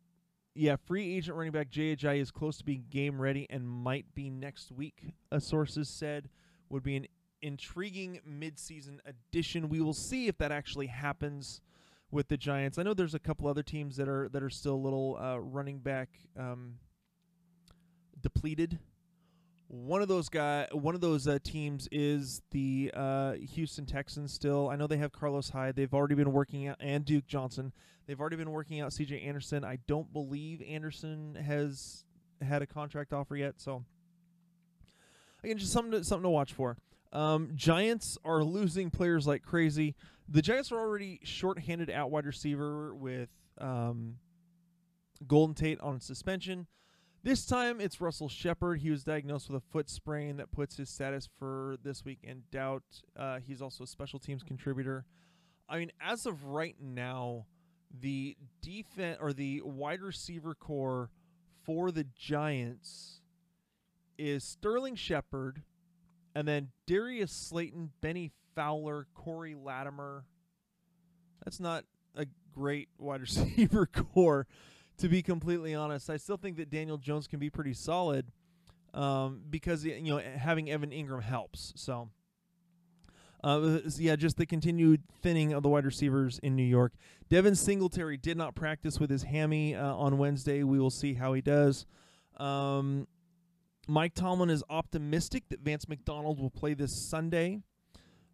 yeah, 0.55 0.77
free 0.77 1.17
agent 1.17 1.37
running 1.37 1.53
back 1.53 1.71
Ajayi 1.71 2.21
is 2.21 2.31
close 2.31 2.59
to 2.59 2.65
being 2.65 2.85
game 2.89 3.21
ready 3.21 3.47
and 3.51 3.69
might 3.69 4.15
be 4.15 4.31
next 4.31 4.71
week. 4.71 5.13
A 5.33 5.41
sources 5.41 5.89
said 5.89 6.29
would 6.69 6.83
be 6.83 6.97
an 6.97 7.07
intriguing 7.43 8.21
midseason 8.29 8.99
addition. 9.05 9.69
We 9.69 9.81
will 9.81 9.93
see 9.93 10.29
if 10.29 10.39
that 10.39 10.53
actually 10.53 10.87
happens 10.87 11.61
with 12.11 12.29
the 12.29 12.37
Giants. 12.37 12.79
I 12.79 12.85
know 12.85 12.95
there's 12.95 13.15
a 13.15 13.19
couple 13.19 13.49
other 13.49 13.63
teams 13.63 13.97
that 13.97 14.09
are 14.09 14.29
that 14.31 14.43
are 14.43 14.51
still 14.51 14.75
a 14.75 14.77
little 14.77 15.19
uh, 15.21 15.39
running 15.39 15.79
back 15.79 16.09
um, 16.39 16.75
depleted. 18.21 18.79
One 19.69 20.03
of 20.03 20.09
those 20.09 20.29
guy, 20.29 20.69
one 20.73 20.95
of 20.95 21.01
those 21.01 21.27
uh, 21.27 21.39
teams 21.43 21.89
is 21.91 22.43
the 22.51 22.91
uh, 22.95 23.33
Houston 23.55 23.87
Texans. 23.87 24.33
Still, 24.33 24.69
I 24.69 24.77
know 24.77 24.87
they 24.87 24.99
have 24.99 25.13
Carlos 25.13 25.49
Hyde. 25.49 25.75
They've 25.75 25.93
already 25.93 26.15
been 26.15 26.33
working 26.33 26.69
out, 26.69 26.77
and 26.81 27.05
Duke 27.05 27.27
Johnson. 27.27 27.73
They've 28.07 28.21
already 28.21 28.37
been 28.37 28.51
working 28.51 28.81
out 28.81 28.93
C.J. 28.93 29.21
Anderson. 29.21 29.65
I 29.65 29.79
don't 29.87 30.13
believe 30.13 30.63
Anderson 30.63 31.37
has 31.37 32.05
had 32.43 32.61
a 32.61 32.67
contract 32.67 33.13
offer 33.13 33.37
yet. 33.37 33.55
So, 33.57 33.85
again, 35.43 35.57
just 35.57 35.73
something 35.73 35.93
to, 35.93 36.05
something 36.05 36.25
to 36.25 36.31
watch 36.31 36.53
for. 36.53 36.77
Um, 37.13 37.53
Giants 37.55 38.19
are 38.25 38.45
losing 38.45 38.91
players 38.91 39.27
like 39.27 39.43
crazy. 39.43 39.95
The 40.29 40.43
Giants 40.43 40.73
are 40.73 40.79
already 40.79 41.21
short-handed 41.23 41.89
at 41.89 42.11
wide 42.11 42.27
receiver 42.27 42.95
with 42.95 43.31
um, 43.59 44.17
Golden 45.27 45.55
Tate 45.55 45.81
on 45.81 46.01
suspension. 46.01 46.67
This 47.25 47.47
time 47.47 47.81
it's 47.81 48.03
Russell 48.03 48.29
Shepard. 48.29 48.81
He 48.81 48.91
was 48.91 49.03
diagnosed 49.03 49.49
with 49.49 49.63
a 49.63 49.73
foot 49.73 49.89
sprain 49.89 50.37
that 50.37 50.53
puts 50.53 50.77
his 50.77 50.91
status 50.91 51.27
for 51.39 51.79
this 51.83 52.05
week 52.05 52.19
in 52.23 52.43
doubt. 52.53 52.83
Uh, 53.19 53.39
he's 53.39 53.63
also 53.63 53.85
a 53.85 53.87
special 53.87 54.19
teams 54.19 54.43
contributor. 54.43 55.07
I 55.67 55.79
mean, 55.79 55.91
as 56.03 56.27
of 56.27 56.45
right 56.45 56.77
now, 56.79 57.47
the 57.99 58.37
defense 58.61 59.17
or 59.23 59.33
the 59.33 59.63
wide 59.65 60.03
receiver 60.03 60.55
core 60.55 61.09
for 61.65 61.91
the 61.91 62.05
Giants 62.05 63.23
is 64.19 64.45
Sterling 64.45 64.95
Shepard, 64.95 65.63
and 66.35 66.47
then 66.47 66.73
Darius 66.87 67.33
Slayton, 67.33 67.93
Bennie 68.03 68.33
Fowler, 68.55 69.07
Corey 69.15 69.55
Latimer. 69.55 70.27
That's 71.43 71.59
not 71.59 71.87
a 72.15 72.27
great 72.53 72.91
wide 72.99 73.21
receiver 73.23 73.87
core 73.87 74.47
to 74.99 75.09
be 75.09 75.23
completely 75.23 75.75
honest. 75.75 76.11
I 76.11 76.17
still 76.17 76.37
think 76.37 76.57
that 76.57 76.71
Daniel 76.71 76.99
Jones 76.99 77.27
can 77.27 77.39
be 77.39 77.51
pretty 77.51 77.75
solid 77.75 78.27
um, 78.93 79.43
because 79.51 79.85
you 79.85 80.01
know 80.03 80.19
having 80.19 80.71
Evan 80.71 80.91
Engram 80.91 81.23
helps. 81.23 81.73
So. 81.77 82.11
Uh, 83.43 83.81
yeah, 83.99 84.17
just 84.17 84.39
the 84.39 84.47
continued 84.47 85.03
thinning 85.21 85.53
of 85.53 85.63
the 85.63 85.69
wide 85.69 85.85
receivers 85.85 86.39
in 86.39 86.57
New 86.57 86.65
York. 86.65 86.95
Devin 87.29 87.55
Singletary 87.55 88.17
did 88.17 88.39
not 88.39 88.55
practice 88.55 88.99
with 88.99 89.11
his 89.11 89.25
hammy 89.25 89.75
uh, 89.75 89.95
on 89.95 90.17
Wednesday. 90.17 90.63
We 90.63 90.81
will 90.81 90.89
see 90.89 91.13
how 91.13 91.35
he 91.35 91.43
does. 91.43 91.85
Um, 92.39 93.07
Mike 93.87 94.15
Tomlin 94.15 94.49
is 94.49 94.65
optimistic 94.71 95.45
that 95.51 95.61
Vance 95.61 95.89
McDonald 95.89 96.41
will 96.41 96.49
play 96.49 96.73
this 96.73 96.97
Sunday. 96.97 97.61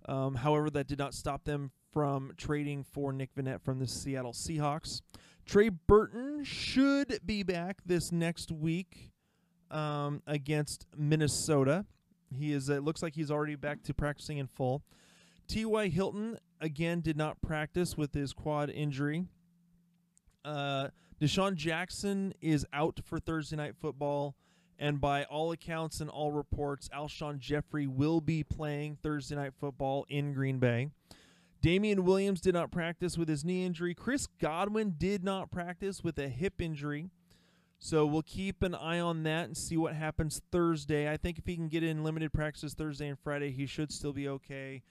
Um, 0.07 0.37
however, 0.37 0.71
that 0.71 0.87
did 0.87 0.99
not 0.99 1.15
stop 1.15 1.43
them 1.43 1.73
from 1.93 2.33
trading 2.37 2.85
for 2.85 3.13
Nick 3.13 3.35
Vannett 3.35 3.63
from 3.63 3.81
the 3.81 3.89
Seattle 3.89 4.33
Seahawks. 4.33 5.01
Trey 5.51 5.69
Burton 5.69 6.45
should 6.45 7.19
be 7.27 7.43
back 7.43 7.79
this 7.85 8.13
next 8.13 8.53
week 8.53 9.11
um, 9.73 10.23
against 10.25 10.87
Minnesota. 10.97 11.87
He 12.33 12.53
is. 12.53 12.69
It 12.69 12.85
looks 12.85 13.03
like 13.03 13.17
he's 13.17 13.33
already 13.33 13.57
back 13.57 13.83
to 13.83 13.93
practicing 13.93 14.39
in 14.39 14.47
full. 14.47 14.85
T.Y. 15.49 15.89
Hilton 15.89 16.39
again 16.61 17.01
did 17.01 17.17
not 17.17 17.43
practice 17.43 17.97
with 17.97 18.15
his 18.15 18.33
quad 18.33 18.71
injury. 18.71 19.25
Uh, 20.45 20.91
DeSean 21.21 21.57
Jackson 21.57 22.33
is 22.41 22.65
out 22.73 23.01
for 23.05 23.19
Thursday 23.19 23.57
night 23.57 23.75
football, 23.75 24.37
and 24.79 25.01
by 25.01 25.25
all 25.25 25.51
accounts 25.51 26.01
and 26.01 26.09
all 26.09 26.31
reports, 26.31 26.89
Alshon 26.95 27.41
Jeffery 27.41 27.89
will 27.89 28.21
be 28.21 28.45
playing 28.45 28.99
Thursday 29.03 29.35
night 29.35 29.55
football 29.59 30.07
in 30.09 30.33
Green 30.33 30.61
Bay. 30.61 30.91
Damien 31.61 32.05
Williams 32.05 32.41
did 32.41 32.55
not 32.55 32.71
practice 32.71 33.19
with 33.19 33.29
his 33.29 33.45
knee 33.45 33.65
injury. 33.65 33.95
Chris 33.95 34.27
Godwin 34.27 34.95
did 34.97 35.23
not 35.23 35.51
practice 35.51 36.03
with 36.03 36.19
a 36.19 36.29
hip 36.29 36.61
injury. 36.61 37.11
So 37.79 38.05
we'll 38.05 38.23
keep 38.23 38.63
an 38.63 38.75
eye 38.75 39.01
on 39.01 39.23
that 39.23 39.47
and 39.47 39.57
see 39.57 39.77
what 39.77 39.95
happens 39.95 40.43
Thursday. 40.53 41.11
I 41.11 41.17
think 41.17 41.39
if 41.39 41.47
he 41.47 41.57
can 41.57 41.69
get 41.69 41.83
in 41.83 42.05
limited 42.05 42.33
practices 42.33 42.75
Thursday 42.75 43.09
and 43.09 43.19
Friday, 43.19 43.53
he 43.53 43.65
should 43.65 43.91
still 43.91 44.13
be 44.13 44.29
okay 44.29 44.83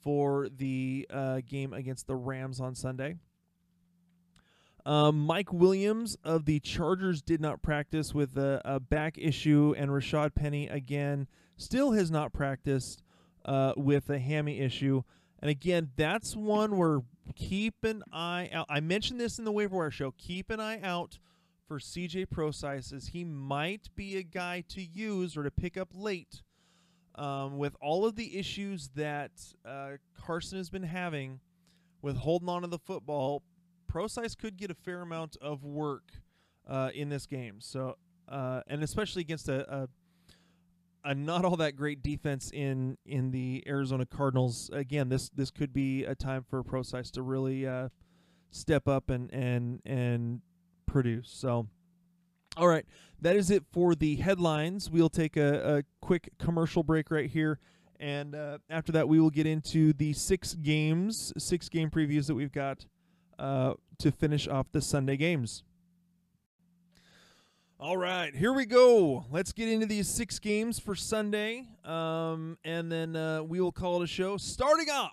for 0.00 0.48
the 0.48 1.08
uh, 1.10 1.40
game 1.46 1.72
against 1.72 2.06
the 2.06 2.14
Rams 2.14 2.60
on 2.60 2.76
Sunday. 2.76 3.16
Um, 4.86 5.18
Mike 5.18 5.52
Williams 5.52 6.16
of 6.22 6.44
the 6.44 6.60
Chargers 6.60 7.20
did 7.20 7.40
not 7.40 7.60
practice 7.60 8.14
with 8.14 8.38
a, 8.38 8.62
a, 8.64 8.78
back 8.78 9.18
issue, 9.18 9.74
and 9.76 9.90
Rashaad 9.90 10.36
Penny 10.36 10.68
again 10.68 11.26
still 11.56 11.90
has 11.90 12.08
not 12.08 12.32
practiced 12.32 13.02
uh, 13.44 13.72
with 13.76 14.08
a 14.08 14.20
hammy 14.20 14.60
issue. 14.60 15.02
And 15.46 15.52
again, 15.52 15.90
that's 15.94 16.34
one 16.34 16.76
where 16.76 17.02
keep 17.36 17.84
an 17.84 18.02
eye 18.12 18.50
out. 18.52 18.66
I 18.68 18.80
mentioned 18.80 19.20
this 19.20 19.38
in 19.38 19.44
the 19.44 19.52
waiver 19.52 19.76
wire 19.76 19.92
show. 19.92 20.12
Keep 20.18 20.50
an 20.50 20.58
eye 20.58 20.80
out 20.82 21.20
for 21.68 21.78
CJ 21.78 22.30
Prosise 22.30 22.92
as 22.92 23.06
he 23.06 23.22
might 23.22 23.86
be 23.94 24.16
a 24.16 24.24
guy 24.24 24.64
to 24.70 24.82
use 24.82 25.36
or 25.36 25.44
to 25.44 25.52
pick 25.52 25.76
up 25.76 25.90
late. 25.94 26.42
Um, 27.14 27.58
with 27.58 27.76
all 27.80 28.04
of 28.04 28.16
the 28.16 28.36
issues 28.36 28.88
that 28.96 29.30
uh, 29.64 29.98
Carson 30.20 30.58
has 30.58 30.68
been 30.68 30.82
having 30.82 31.38
with 32.02 32.16
holding 32.16 32.48
on 32.48 32.62
to 32.62 32.66
the 32.66 32.80
football, 32.80 33.44
Prosise 33.86 34.34
could 34.34 34.56
get 34.56 34.72
a 34.72 34.74
fair 34.74 35.02
amount 35.02 35.36
of 35.40 35.62
work 35.62 36.10
uh, 36.66 36.90
in 36.92 37.08
this 37.08 37.24
game. 37.24 37.60
So, 37.60 37.98
uh, 38.28 38.62
and 38.66 38.82
especially 38.82 39.22
against 39.22 39.48
a, 39.48 39.72
a 39.72 39.88
a 41.06 41.14
not 41.14 41.44
all 41.44 41.56
that 41.56 41.76
great 41.76 42.02
defense 42.02 42.50
in 42.52 42.98
in 43.06 43.30
the 43.30 43.62
Arizona 43.66 44.04
Cardinals. 44.04 44.68
Again, 44.72 45.08
this 45.08 45.30
this 45.30 45.50
could 45.50 45.72
be 45.72 46.04
a 46.04 46.14
time 46.14 46.44
for 46.48 46.62
Prosise 46.62 47.10
to 47.12 47.22
really 47.22 47.66
uh, 47.66 47.88
step 48.50 48.88
up 48.88 49.08
and 49.08 49.32
and 49.32 49.80
and 49.86 50.40
produce. 50.84 51.30
So, 51.30 51.68
all 52.56 52.66
right, 52.66 52.84
that 53.22 53.36
is 53.36 53.50
it 53.50 53.64
for 53.72 53.94
the 53.94 54.16
headlines. 54.16 54.90
We'll 54.90 55.08
take 55.08 55.36
a, 55.36 55.78
a 55.78 55.82
quick 56.04 56.30
commercial 56.38 56.82
break 56.82 57.10
right 57.10 57.30
here, 57.30 57.60
and 58.00 58.34
uh, 58.34 58.58
after 58.68 58.90
that, 58.92 59.08
we 59.08 59.20
will 59.20 59.30
get 59.30 59.46
into 59.46 59.92
the 59.92 60.12
six 60.12 60.54
games, 60.54 61.32
six 61.38 61.68
game 61.68 61.88
previews 61.88 62.26
that 62.26 62.34
we've 62.34 62.52
got 62.52 62.84
uh, 63.38 63.74
to 63.98 64.10
finish 64.10 64.48
off 64.48 64.66
the 64.72 64.82
Sunday 64.82 65.16
games. 65.16 65.62
All 67.78 67.98
right, 67.98 68.34
here 68.34 68.54
we 68.54 68.64
go. 68.64 69.26
Let's 69.30 69.52
get 69.52 69.68
into 69.68 69.84
these 69.84 70.08
six 70.08 70.38
games 70.38 70.78
for 70.78 70.94
Sunday, 70.94 71.66
um, 71.84 72.56
and 72.64 72.90
then 72.90 73.14
uh, 73.14 73.42
we 73.42 73.60
will 73.60 73.70
call 73.70 74.00
it 74.00 74.04
a 74.04 74.06
show. 74.06 74.38
Starting 74.38 74.88
off, 74.88 75.12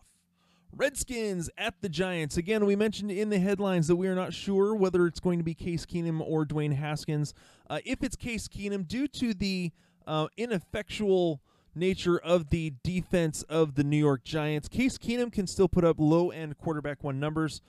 Redskins 0.74 1.50
at 1.58 1.82
the 1.82 1.90
Giants. 1.90 2.38
Again, 2.38 2.66
we 2.66 2.78
mentioned 2.78 3.12
in 3.12 3.30
the 3.30 3.38
headlines 3.38 3.90
that 3.90 3.98
we 3.98 4.08
are 4.08 4.16
not 4.16 4.32
sure 4.34 4.74
whether 4.76 5.06
it's 5.08 5.20
going 5.20 5.40
to 5.40 5.44
be 5.44 5.54
Case 5.54 5.86
Keenum 5.86 6.22
or 6.26 6.46
Dwayne 6.46 6.74
Haskins. 6.74 7.34
Uh, 7.70 7.80
if 7.84 8.02
it's 8.02 8.16
Case 8.16 8.48
Keenum, 8.48 8.88
due 8.88 9.10
to 9.10 9.34
the 9.34 9.74
uh, 10.08 10.28
ineffectual 10.38 11.42
nature 11.76 12.18
of 12.18 12.50
the 12.50 12.72
defense 12.82 13.44
of 13.44 13.76
the 13.76 13.84
New 13.84 13.98
York 13.98 14.24
Giants, 14.24 14.70
Case 14.70 14.98
Keenum 14.98 15.34
can 15.34 15.48
still 15.48 15.68
put 15.68 15.84
up 15.84 15.98
low 16.00 16.32
end 16.32 16.58
quarterback 16.58 17.04
one 17.04 17.20
numbers, 17.20 17.62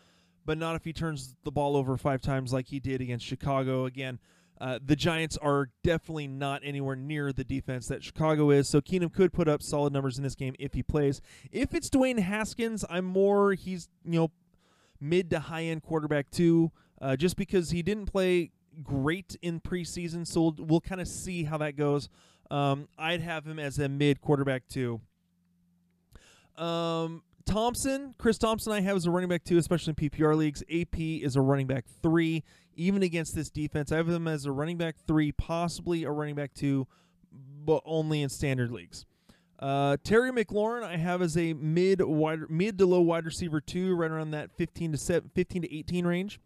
but 0.46 0.56
not 0.56 0.76
if 0.76 0.84
he 0.84 0.92
turns 0.92 1.34
the 1.42 1.50
ball 1.50 1.76
over 1.76 1.96
five 1.96 2.20
times 2.20 2.52
like 2.52 2.68
he 2.68 2.78
did 2.78 3.00
against 3.00 3.26
Chicago. 3.26 3.86
Again, 3.86 4.20
uh, 4.60 4.78
the 4.84 4.96
Giants 4.96 5.36
are 5.38 5.70
definitely 5.82 6.28
not 6.28 6.62
anywhere 6.64 6.96
near 6.96 7.32
the 7.32 7.44
defense 7.44 7.88
that 7.88 8.04
Chicago 8.04 8.50
is, 8.50 8.68
so 8.68 8.80
Keenum 8.80 9.12
could 9.12 9.32
put 9.32 9.48
up 9.48 9.62
solid 9.62 9.92
numbers 9.92 10.16
in 10.16 10.22
this 10.22 10.34
game 10.34 10.54
if 10.58 10.74
he 10.74 10.82
plays. 10.82 11.20
If 11.50 11.74
it's 11.74 11.90
Dwayne 11.90 12.20
Haskins, 12.20 12.84
I'm 12.88 13.04
more 13.04 13.54
he's 13.54 13.88
you 14.04 14.20
know 14.20 14.30
mid 15.00 15.30
to 15.30 15.40
high 15.40 15.64
end 15.64 15.82
quarterback 15.82 16.30
too, 16.30 16.70
uh, 17.00 17.16
just 17.16 17.36
because 17.36 17.70
he 17.70 17.82
didn't 17.82 18.06
play 18.06 18.52
great 18.82 19.36
in 19.42 19.60
preseason, 19.60 20.26
so 20.26 20.42
we'll, 20.42 20.54
we'll 20.58 20.80
kind 20.80 21.00
of 21.00 21.08
see 21.08 21.44
how 21.44 21.58
that 21.58 21.76
goes. 21.76 22.08
Um, 22.50 22.88
I'd 22.98 23.20
have 23.20 23.44
him 23.46 23.58
as 23.58 23.78
a 23.78 23.88
mid 23.88 24.20
quarterback 24.20 24.68
too. 24.68 25.00
Um, 26.56 27.22
Thompson, 27.46 28.14
Chris 28.18 28.38
Thompson, 28.38 28.72
I 28.72 28.80
have 28.80 28.96
as 28.96 29.06
a 29.06 29.10
running 29.10 29.28
back 29.28 29.44
two, 29.44 29.58
especially 29.58 29.94
in 29.98 30.10
PPR 30.10 30.36
leagues. 30.36 30.62
AP 30.72 30.98
is 30.98 31.36
a 31.36 31.40
running 31.40 31.66
back 31.66 31.84
three, 32.02 32.42
even 32.76 33.02
against 33.02 33.34
this 33.34 33.50
defense. 33.50 33.92
I 33.92 33.96
have 33.96 34.06
them 34.06 34.28
as 34.28 34.46
a 34.46 34.52
running 34.52 34.76
back 34.76 34.96
three, 35.06 35.32
possibly 35.32 36.04
a 36.04 36.10
running 36.10 36.34
back 36.34 36.54
two, 36.54 36.86
but 37.64 37.82
only 37.84 38.22
in 38.22 38.28
standard 38.28 38.70
leagues. 38.70 39.06
Uh, 39.58 39.96
Terry 40.02 40.30
McLaurin, 40.30 40.82
I 40.82 40.96
have 40.96 41.22
as 41.22 41.38
a 41.38 41.52
mid 41.54 42.02
wide, 42.02 42.50
mid 42.50 42.76
to 42.78 42.86
low 42.86 43.00
wide 43.00 43.24
receiver 43.24 43.60
two, 43.60 43.94
right 43.94 44.10
around 44.10 44.32
that 44.32 44.50
15 44.56 44.92
to 44.92 44.98
7, 44.98 45.30
15 45.34 45.62
to 45.62 45.74
18 45.74 46.06
range. 46.06 46.40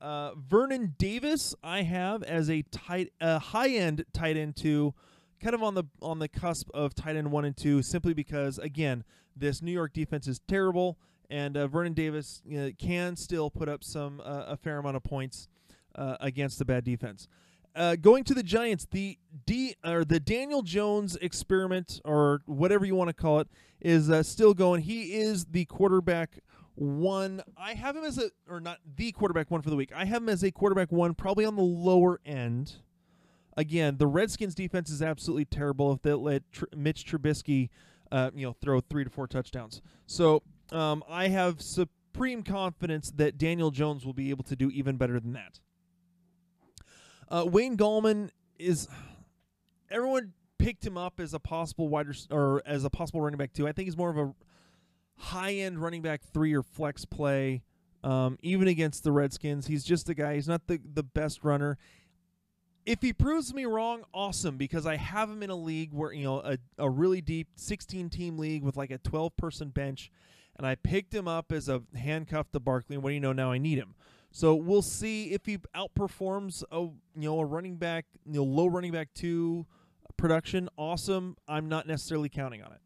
Uh, 0.00 0.32
Vernon 0.34 0.94
Davis, 0.98 1.54
I 1.62 1.82
have 1.82 2.22
as 2.22 2.48
a 2.48 2.62
tight, 2.70 3.12
uh, 3.20 3.38
high 3.38 3.70
end 3.70 4.04
tight 4.12 4.36
end 4.36 4.56
two, 4.56 4.94
kind 5.40 5.54
of 5.54 5.62
on 5.62 5.74
the 5.74 5.84
on 6.00 6.18
the 6.18 6.28
cusp 6.28 6.70
of 6.72 6.94
tight 6.94 7.16
end 7.16 7.30
one 7.30 7.44
and 7.44 7.56
two, 7.56 7.82
simply 7.82 8.14
because 8.14 8.58
again, 8.58 9.04
this 9.34 9.60
New 9.60 9.72
York 9.72 9.92
defense 9.92 10.28
is 10.28 10.40
terrible, 10.46 10.98
and 11.28 11.56
uh, 11.56 11.66
Vernon 11.66 11.94
Davis 11.94 12.42
you 12.46 12.58
know, 12.58 12.70
can 12.78 13.16
still 13.16 13.50
put 13.50 13.68
up 13.68 13.82
some 13.82 14.20
uh, 14.20 14.44
a 14.46 14.56
fair 14.56 14.78
amount 14.78 14.96
of 14.96 15.02
points 15.02 15.48
uh, 15.96 16.16
against 16.20 16.58
the 16.58 16.64
bad 16.64 16.84
defense. 16.84 17.28
Uh, 17.74 17.94
going 17.94 18.24
to 18.24 18.32
the 18.32 18.42
Giants, 18.42 18.86
the 18.90 19.18
D 19.44 19.74
or 19.84 20.04
the 20.04 20.18
Daniel 20.18 20.62
Jones 20.62 21.16
experiment 21.16 22.00
or 22.06 22.40
whatever 22.46 22.86
you 22.86 22.94
want 22.94 23.08
to 23.08 23.14
call 23.14 23.40
it 23.40 23.48
is 23.80 24.08
uh, 24.08 24.22
still 24.22 24.54
going. 24.54 24.80
He 24.80 25.14
is 25.14 25.44
the 25.44 25.66
quarterback 25.66 26.38
one. 26.74 27.42
I 27.56 27.74
have 27.74 27.94
him 27.94 28.04
as 28.04 28.16
a 28.16 28.30
or 28.48 28.60
not 28.60 28.78
the 28.96 29.12
quarterback 29.12 29.50
one 29.50 29.60
for 29.60 29.68
the 29.68 29.76
week. 29.76 29.92
I 29.94 30.06
have 30.06 30.22
him 30.22 30.30
as 30.30 30.42
a 30.42 30.50
quarterback 30.50 30.90
one, 30.90 31.14
probably 31.14 31.44
on 31.44 31.56
the 31.56 31.62
lower 31.62 32.18
end. 32.24 32.76
Again, 33.58 33.98
the 33.98 34.06
Redskins 34.06 34.54
defense 34.54 34.88
is 34.88 35.02
absolutely 35.02 35.44
terrible. 35.44 35.92
If 35.92 36.02
they 36.02 36.14
let 36.14 36.50
Tr- 36.52 36.64
Mitch 36.74 37.04
Trubisky, 37.04 37.68
uh, 38.10 38.30
you 38.34 38.46
know, 38.46 38.54
throw 38.60 38.80
three 38.80 39.04
to 39.04 39.10
four 39.10 39.26
touchdowns, 39.26 39.82
so 40.06 40.42
um, 40.72 41.04
I 41.08 41.28
have 41.28 41.60
supreme 41.60 42.42
confidence 42.42 43.10
that 43.16 43.36
Daniel 43.36 43.70
Jones 43.70 44.06
will 44.06 44.14
be 44.14 44.30
able 44.30 44.44
to 44.44 44.56
do 44.56 44.70
even 44.70 44.96
better 44.96 45.20
than 45.20 45.34
that. 45.34 45.60
Uh, 47.28 47.44
Wayne 47.46 47.76
Gallman 47.76 48.30
is 48.58 48.88
everyone 49.90 50.32
picked 50.58 50.86
him 50.86 50.96
up 50.96 51.20
as 51.20 51.34
a 51.34 51.38
possible 51.38 51.88
wide 51.88 52.06
or 52.30 52.62
as 52.64 52.84
a 52.84 52.90
possible 52.90 53.20
running 53.20 53.38
back 53.38 53.52
too. 53.52 53.66
I 53.66 53.72
think 53.72 53.86
he's 53.86 53.96
more 53.96 54.10
of 54.10 54.18
a 54.18 54.34
high 55.16 55.54
end 55.54 55.78
running 55.78 56.02
back 56.02 56.22
three 56.32 56.54
or 56.54 56.62
flex 56.62 57.04
play. 57.04 57.62
Um, 58.04 58.38
even 58.40 58.68
against 58.68 59.02
the 59.02 59.10
Redskins, 59.10 59.66
he's 59.66 59.82
just 59.82 60.08
a 60.08 60.14
guy. 60.14 60.34
He's 60.34 60.48
not 60.48 60.66
the 60.66 60.80
the 60.94 61.02
best 61.02 61.42
runner. 61.42 61.78
If 62.84 63.02
he 63.02 63.12
proves 63.12 63.52
me 63.52 63.64
wrong, 63.64 64.04
awesome 64.14 64.56
because 64.56 64.86
I 64.86 64.94
have 64.94 65.28
him 65.28 65.42
in 65.42 65.50
a 65.50 65.56
league 65.56 65.92
where 65.92 66.12
you 66.12 66.24
know 66.24 66.38
a, 66.40 66.58
a 66.78 66.88
really 66.88 67.20
deep 67.20 67.48
16 67.56 68.10
team 68.10 68.38
league 68.38 68.62
with 68.62 68.76
like 68.76 68.92
a 68.92 68.98
12 68.98 69.36
person 69.36 69.70
bench, 69.70 70.12
and 70.56 70.64
I 70.64 70.76
picked 70.76 71.12
him 71.12 71.26
up 71.26 71.50
as 71.50 71.68
a 71.68 71.82
handcuff 71.96 72.52
to 72.52 72.60
Barkley. 72.60 72.94
And 72.94 73.02
what 73.02 73.10
do 73.10 73.14
you 73.14 73.20
know? 73.20 73.32
Now 73.32 73.50
I 73.50 73.58
need 73.58 73.78
him. 73.78 73.96
So 74.36 74.54
we'll 74.54 74.82
see 74.82 75.32
if 75.32 75.46
he 75.46 75.56
outperforms 75.74 76.62
a 76.70 76.80
you 76.80 76.94
know 77.14 77.40
a 77.40 77.44
running 77.46 77.76
back, 77.76 78.04
you 78.26 78.34
know 78.34 78.44
low 78.44 78.66
running 78.66 78.92
back 78.92 79.08
two 79.14 79.64
production. 80.18 80.68
Awesome. 80.76 81.38
I'm 81.48 81.70
not 81.70 81.86
necessarily 81.86 82.28
counting 82.28 82.62
on 82.62 82.72
it. 82.72 82.80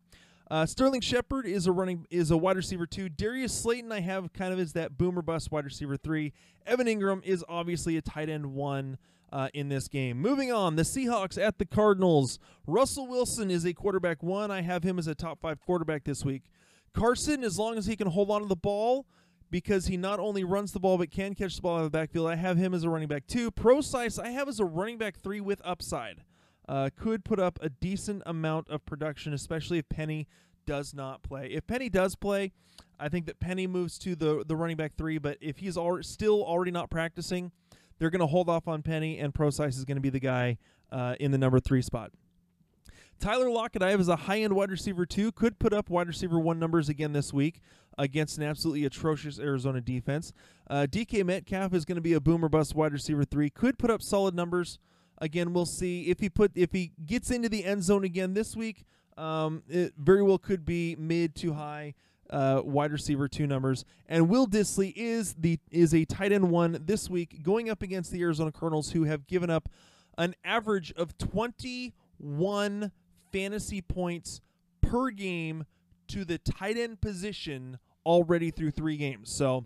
Uh, 0.49 0.65
Sterling 0.65 1.01
Shepard 1.01 1.47
is 1.47 1.67
a 1.67 1.73
running 1.73 2.07
is 2.09 2.31
a 2.31 2.37
wide 2.37 2.55
receiver 2.55 2.87
two. 2.87 3.09
Darius 3.09 3.53
Slayton 3.53 3.91
I 3.91 3.99
have 3.99 4.33
kind 4.33 4.53
of 4.53 4.61
as 4.61 4.75
that 4.75 4.97
boomer 4.97 5.23
bust 5.23 5.51
wide 5.51 5.65
receiver 5.65 5.97
three. 5.97 6.33
Evan 6.69 6.87
Engram 6.87 7.21
is 7.25 7.45
obviously 7.49 7.97
a 7.97 8.01
tight 8.01 8.29
end 8.29 8.55
one. 8.55 8.97
Uh, 9.33 9.49
in 9.55 9.69
this 9.69 9.87
game. 9.87 10.19
Moving 10.19 10.51
on, 10.51 10.75
the 10.75 10.83
Seahawks 10.83 11.41
at 11.41 11.59
the 11.59 11.65
Cardinals. 11.65 12.41
Russell 12.67 13.07
Wilson 13.07 13.49
is 13.49 13.65
a 13.65 13.73
quarterback 13.73 14.25
one. 14.25 14.51
I 14.51 14.63
have 14.63 14.83
him 14.83 14.99
as 14.99 15.07
a 15.07 15.15
top 15.15 15.41
five 15.41 15.61
quarterback 15.61 16.03
this 16.03 16.25
week. 16.25 16.43
Carson, 16.93 17.45
as 17.45 17.57
long 17.57 17.79
as 17.79 17.87
he 17.87 17.95
can 17.95 18.09
hold 18.09 18.29
on 18.29 18.43
to 18.43 18.49
the 18.49 18.57
ball, 18.57 19.07
because 19.51 19.87
he 19.87 19.97
not 19.97 20.21
only 20.21 20.45
runs 20.45 20.73
the 20.73 20.81
ball 20.81 20.99
but 20.99 21.11
can 21.11 21.35
catch 21.35 21.57
the 21.57 21.63
ball 21.63 21.77
out 21.77 21.85
of 21.85 21.93
the 21.93 21.99
backfield. 21.99 22.29
I 22.29 22.37
have 22.37 22.57
him 22.57 22.73
as 22.75 22.85
a 22.85 22.91
running 22.91 23.09
back 23.09 23.27
two. 23.27 23.51
Prosise 23.51 24.19
I 24.19 24.31
have 24.31 24.49
as 24.49 24.61
a 24.61 24.65
running 24.65 24.99
back 24.99 25.17
three 25.17 25.41
with 25.41 25.61
upside. 25.65 26.23
Uh, 26.69 26.89
could 26.97 27.25
put 27.25 27.41
up 27.41 27.59
a 27.61 27.69
decent 27.69 28.23
amount 28.27 28.69
of 28.71 28.87
production, 28.87 29.33
especially 29.33 29.79
if 29.79 29.89
Penny 29.89 30.29
does 30.67 30.95
not 30.95 31.23
play. 31.23 31.49
If 31.49 31.67
Penny 31.67 31.89
does 31.89 32.15
play, 32.15 32.53
I 32.99 33.09
think 33.09 33.27
that 33.27 33.41
Penny 33.41 33.67
moves 33.67 33.99
to 34.01 34.15
the 34.15 34.45
the 34.47 34.55
running 34.55 34.77
back 34.77 34.95
three. 34.95 35.19
But 35.19 35.39
if 35.41 35.59
he's 35.59 35.77
al- 35.77 36.03
still 36.03 36.45
already 36.45 36.71
not 36.71 36.91
practicing, 36.91 37.51
they're 37.99 38.11
going 38.11 38.21
to 38.21 38.27
hold 38.27 38.49
off 38.49 38.69
on 38.69 38.83
Penny, 38.83 39.19
and 39.19 39.35
Prosise 39.35 39.77
is 39.77 39.85
going 39.85 39.97
to 39.97 40.03
be 40.03 40.11
the 40.11 40.21
guy 40.21 40.59
uh, 40.93 41.17
in 41.19 41.33
the 41.33 41.39
number 41.39 41.59
three 41.59 41.83
spot. 41.83 42.13
Tyler 43.19 43.51
Lockett, 43.51 43.83
I 43.83 43.91
have 43.91 44.01
as 44.01 44.09
a 44.09 44.17
high 44.17 44.41
end 44.41 44.55
wide 44.55 44.71
receiver 44.71 45.05
two, 45.05 45.31
could 45.33 45.59
put 45.59 45.73
up 45.73 45.91
wide 45.91 46.09
receiver 46.09 46.39
one 46.39 46.59
numbers 46.59 46.89
again 46.89 47.13
this 47.13 47.33
week 47.33 47.61
against 48.01 48.39
an 48.39 48.45
absolutely 48.45 48.85
atrocious 48.87 49.39
Arizona 49.39 49.81
defense. 49.81 50.33
Uh, 50.69 50.87
DK 50.91 51.25
Metcalf 51.25 51.75
is 51.75 51.85
going 51.85 51.97
to 51.97 52.03
be 52.03 52.15
a 52.15 52.21
boomer 52.21 52.49
bust 52.49 52.75
wide 52.75 52.93
receiver 52.93 53.25
three, 53.25 53.51
could 53.51 53.79
put 53.79 53.91
up 53.91 54.03
solid 54.03 54.35
numbers. 54.35 54.79
Again, 55.19 55.53
we'll 55.53 55.67
see 55.67 56.05
if 56.05 56.19
he 56.19 56.31
put 56.31 56.53
if 56.55 56.73
he 56.73 56.93
gets 57.05 57.31
into 57.31 57.51
the 57.51 57.65
end 57.65 57.85
zone 57.85 58.05
again 58.05 58.33
this 58.33 58.57
week. 58.57 58.85
Um, 59.19 59.63
it 59.69 59.93
very 59.99 60.23
well 60.23 60.39
could 60.39 60.65
be 60.65 60.97
mid 60.99 61.35
to 61.37 61.53
high 61.53 61.95
uh, 62.31 62.63
wide 62.65 62.91
receiver 62.91 63.29
two 63.29 63.47
numbers. 63.47 63.85
And 64.09 64.31
Will 64.31 64.47
Dissly 64.47 64.95
is 64.97 65.35
the 65.35 65.59
is 65.71 65.95
a 65.95 66.07
tight 66.07 66.33
end 66.33 66.51
one 66.51 66.83
this 66.87 67.11
week, 67.11 67.43
going 67.43 67.69
up 67.69 67.83
against 67.83 68.13
the 68.13 68.23
Arizona 68.23 68.51
Cardinals, 68.51 68.93
who 68.93 69.05
have 69.05 69.27
given 69.27 69.51
up 69.51 69.69
an 70.17 70.35
average 70.43 70.91
of 70.93 71.19
21 71.19 72.93
fantasy 73.31 73.83
points 73.83 74.41
per 74.81 75.11
game 75.11 75.67
to 76.09 76.25
the 76.25 76.39
tight 76.39 76.79
end 76.79 77.01
position 77.01 77.79
already 78.05 78.51
through 78.51 78.71
three 78.71 78.97
games. 78.97 79.31
So 79.31 79.65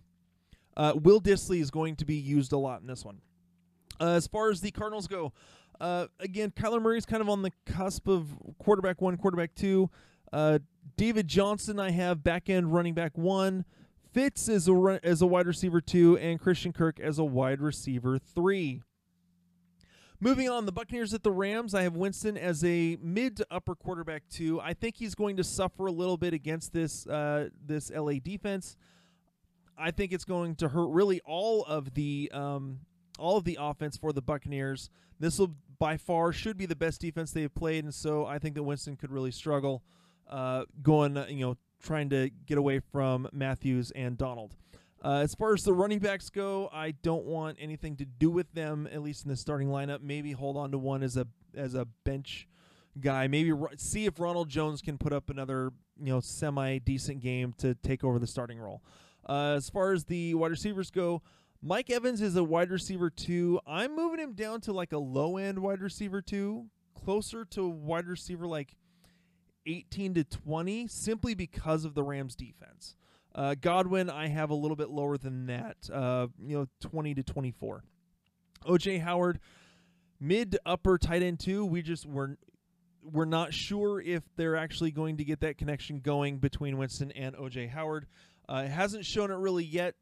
uh, 0.76 0.94
Will 0.96 1.20
Dissly 1.20 1.60
is 1.60 1.70
going 1.70 1.96
to 1.96 2.04
be 2.04 2.16
used 2.16 2.52
a 2.52 2.58
lot 2.58 2.80
in 2.80 2.86
this 2.86 3.04
one. 3.04 3.20
Uh, 4.00 4.12
as 4.12 4.26
far 4.26 4.50
as 4.50 4.60
the 4.60 4.70
Cardinals 4.70 5.06
go, 5.06 5.32
uh, 5.80 6.06
again, 6.20 6.50
Kyler 6.50 6.80
Murray's 6.80 7.06
kind 7.06 7.20
of 7.20 7.28
on 7.28 7.42
the 7.42 7.52
cusp 7.66 8.08
of 8.08 8.28
quarterback 8.58 9.00
one, 9.00 9.16
quarterback 9.16 9.54
two. 9.54 9.90
Uh, 10.32 10.58
David 10.96 11.28
Johnson, 11.28 11.78
I 11.78 11.90
have 11.90 12.22
back 12.22 12.48
end 12.50 12.72
running 12.72 12.94
back 12.94 13.16
one. 13.16 13.64
Fitz 14.12 14.48
as 14.48 14.68
a 14.68 15.00
as 15.02 15.22
a 15.22 15.26
wide 15.26 15.46
receiver 15.46 15.80
two, 15.80 16.16
and 16.18 16.40
Christian 16.40 16.72
Kirk 16.72 17.00
as 17.00 17.18
a 17.18 17.24
wide 17.24 17.60
receiver 17.60 18.18
three. 18.18 18.82
Moving 20.24 20.48
on, 20.48 20.64
the 20.64 20.72
Buccaneers 20.72 21.12
at 21.12 21.22
the 21.22 21.30
Rams. 21.30 21.74
I 21.74 21.82
have 21.82 21.96
Winston 21.96 22.38
as 22.38 22.64
a 22.64 22.96
mid 23.02 23.36
to 23.36 23.46
upper 23.50 23.74
quarterback 23.74 24.22
too. 24.30 24.58
I 24.58 24.72
think 24.72 24.96
he's 24.96 25.14
going 25.14 25.36
to 25.36 25.44
suffer 25.44 25.84
a 25.84 25.92
little 25.92 26.16
bit 26.16 26.32
against 26.32 26.72
this 26.72 27.06
uh, 27.06 27.50
this 27.62 27.90
LA 27.94 28.14
defense. 28.24 28.78
I 29.76 29.90
think 29.90 30.14
it's 30.14 30.24
going 30.24 30.54
to 30.56 30.68
hurt 30.70 30.86
really 30.86 31.20
all 31.26 31.62
of 31.64 31.92
the 31.92 32.30
um, 32.32 32.78
all 33.18 33.36
of 33.36 33.44
the 33.44 33.58
offense 33.60 33.98
for 33.98 34.14
the 34.14 34.22
Buccaneers. 34.22 34.88
This 35.20 35.38
will 35.38 35.56
by 35.78 35.98
far 35.98 36.32
should 36.32 36.56
be 36.56 36.64
the 36.64 36.74
best 36.74 37.02
defense 37.02 37.32
they 37.32 37.42
have 37.42 37.54
played, 37.54 37.84
and 37.84 37.92
so 37.92 38.24
I 38.24 38.38
think 38.38 38.54
that 38.54 38.62
Winston 38.62 38.96
could 38.96 39.12
really 39.12 39.30
struggle 39.30 39.82
uh, 40.30 40.64
going, 40.82 41.22
you 41.28 41.44
know, 41.44 41.58
trying 41.82 42.08
to 42.08 42.30
get 42.46 42.56
away 42.56 42.80
from 42.80 43.28
Matthews 43.30 43.90
and 43.90 44.16
Donald. 44.16 44.56
Uh, 45.04 45.18
as 45.18 45.34
far 45.34 45.52
as 45.52 45.62
the 45.64 45.72
running 45.72 45.98
backs 45.98 46.30
go, 46.30 46.70
I 46.72 46.92
don't 46.92 47.26
want 47.26 47.58
anything 47.60 47.94
to 47.96 48.06
do 48.06 48.30
with 48.30 48.50
them, 48.54 48.88
at 48.90 49.02
least 49.02 49.24
in 49.24 49.30
the 49.30 49.36
starting 49.36 49.68
lineup. 49.68 50.00
Maybe 50.00 50.32
hold 50.32 50.56
on 50.56 50.70
to 50.70 50.78
one 50.78 51.02
as 51.02 51.18
a 51.18 51.26
as 51.54 51.74
a 51.74 51.84
bench 52.04 52.48
guy. 52.98 53.26
Maybe 53.26 53.52
see 53.76 54.06
if 54.06 54.18
Ronald 54.18 54.48
Jones 54.48 54.80
can 54.80 54.96
put 54.96 55.12
up 55.12 55.28
another 55.28 55.72
you 56.00 56.12
know 56.12 56.20
semi 56.20 56.78
decent 56.78 57.20
game 57.20 57.54
to 57.58 57.74
take 57.74 58.02
over 58.02 58.18
the 58.18 58.26
starting 58.26 58.58
role. 58.58 58.82
Uh, 59.28 59.54
as 59.56 59.68
far 59.68 59.92
as 59.92 60.04
the 60.04 60.34
wide 60.34 60.50
receivers 60.50 60.90
go, 60.90 61.20
Mike 61.60 61.90
Evans 61.90 62.22
is 62.22 62.36
a 62.36 62.44
wide 62.44 62.70
receiver 62.70 63.10
two. 63.10 63.60
I'm 63.66 63.94
moving 63.94 64.20
him 64.20 64.32
down 64.32 64.62
to 64.62 64.72
like 64.72 64.92
a 64.92 64.98
low 64.98 65.36
end 65.36 65.58
wide 65.58 65.82
receiver 65.82 66.22
two, 66.22 66.66
closer 66.94 67.44
to 67.46 67.68
wide 67.68 68.06
receiver 68.06 68.46
like 68.46 68.74
18 69.66 70.14
to 70.14 70.24
20, 70.24 70.86
simply 70.88 71.34
because 71.34 71.84
of 71.84 71.94
the 71.94 72.02
Rams 72.02 72.34
defense. 72.34 72.96
Uh, 73.34 73.54
Godwin, 73.60 74.10
I 74.10 74.28
have 74.28 74.50
a 74.50 74.54
little 74.54 74.76
bit 74.76 74.90
lower 74.90 75.18
than 75.18 75.46
that, 75.46 75.76
uh, 75.92 76.28
you 76.40 76.56
know, 76.56 76.66
20 76.80 77.14
to 77.14 77.22
24. 77.22 77.82
OJ 78.66 79.00
Howard, 79.00 79.40
mid 80.20 80.52
to 80.52 80.60
upper 80.64 80.98
tight 80.98 81.22
end 81.22 81.40
two. 81.40 81.64
We 81.64 81.82
just 81.82 82.06
were 82.06 82.36
we're 83.02 83.26
not 83.26 83.52
sure 83.52 84.00
if 84.00 84.22
they're 84.36 84.56
actually 84.56 84.90
going 84.90 85.18
to 85.18 85.24
get 85.24 85.40
that 85.40 85.58
connection 85.58 86.00
going 86.00 86.38
between 86.38 86.78
Winston 86.78 87.12
and 87.12 87.36
OJ 87.36 87.68
Howard. 87.68 88.06
Uh, 88.48 88.66
hasn't 88.66 89.04
shown 89.04 89.30
it 89.30 89.36
really 89.36 89.64
yet. 89.64 89.94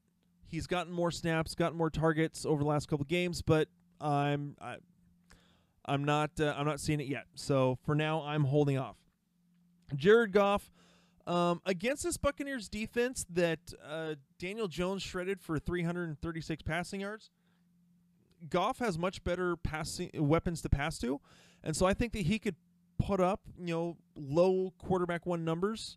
He's 0.47 0.67
gotten 0.67 0.93
more 0.93 1.11
snaps, 1.11 1.55
gotten 1.55 1.77
more 1.77 1.91
targets 1.91 2.45
over 2.47 2.63
the 2.63 2.69
last 2.69 2.89
couple 2.89 3.05
games, 3.07 3.43
but 3.43 3.69
I'm 4.01 4.57
I, 4.61 4.77
I'm 5.85 6.05
not 6.05 6.33
uh, 6.39 6.55
I'm 6.57 6.67
not 6.67 6.79
seeing 6.81 7.01
it 7.01 7.07
yet. 7.07 7.25
So 7.35 7.79
for 7.85 7.95
now, 7.95 8.23
I'm 8.23 8.45
holding 8.45 8.79
off. 8.79 8.97
Jared 9.97 10.33
Goff. 10.33 10.71
Um, 11.27 11.61
against 11.65 12.03
this 12.03 12.17
Buccaneers 12.17 12.69
defense 12.69 13.25
that 13.31 13.61
uh, 13.85 14.15
Daniel 14.39 14.67
Jones 14.67 15.03
shredded 15.03 15.41
for 15.41 15.59
336 15.59 16.63
passing 16.63 17.01
yards, 17.01 17.31
Goff 18.51 18.79
has 18.81 18.99
much 18.99 19.23
better 19.23 19.57
passing 19.57 20.11
weapons 20.15 20.63
to 20.63 20.69
pass 20.69 20.99
to, 20.99 21.21
and 21.63 21.77
so 21.77 21.87
I 21.87 21.95
think 21.95 22.13
that 22.15 22.23
he 22.23 22.39
could 22.39 22.57
put 22.99 23.21
up 23.21 23.41
you 23.59 23.75
know 23.75 23.97
low 24.17 24.73
quarterback 24.79 25.27
one 25.27 25.45
numbers. 25.45 25.97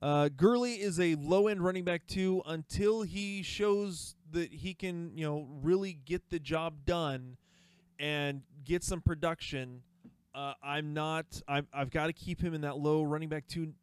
Uh, 0.00 0.28
Gurley 0.34 0.74
is 0.74 0.98
a 0.98 1.14
low 1.16 1.48
end 1.48 1.62
running 1.62 1.84
back 1.84 2.06
two 2.06 2.42
until 2.46 3.02
he 3.02 3.42
shows 3.42 4.16
that 4.32 4.52
he 4.52 4.74
can 4.74 5.12
you 5.16 5.24
know 5.24 5.46
really 5.62 5.98
get 6.04 6.30
the 6.30 6.38
job 6.38 6.84
done 6.86 7.36
and 7.98 8.42
get 8.64 8.82
some 8.82 9.00
production. 9.00 9.82
Uh, 10.34 10.54
I'm 10.62 10.94
not. 10.94 11.26
I've, 11.46 11.66
I've 11.74 11.90
got 11.90 12.06
to 12.06 12.14
keep 12.14 12.40
him 12.40 12.54
in 12.54 12.62
that 12.62 12.78
low 12.78 13.02
running 13.02 13.28
back 13.28 13.46
two 13.46 13.74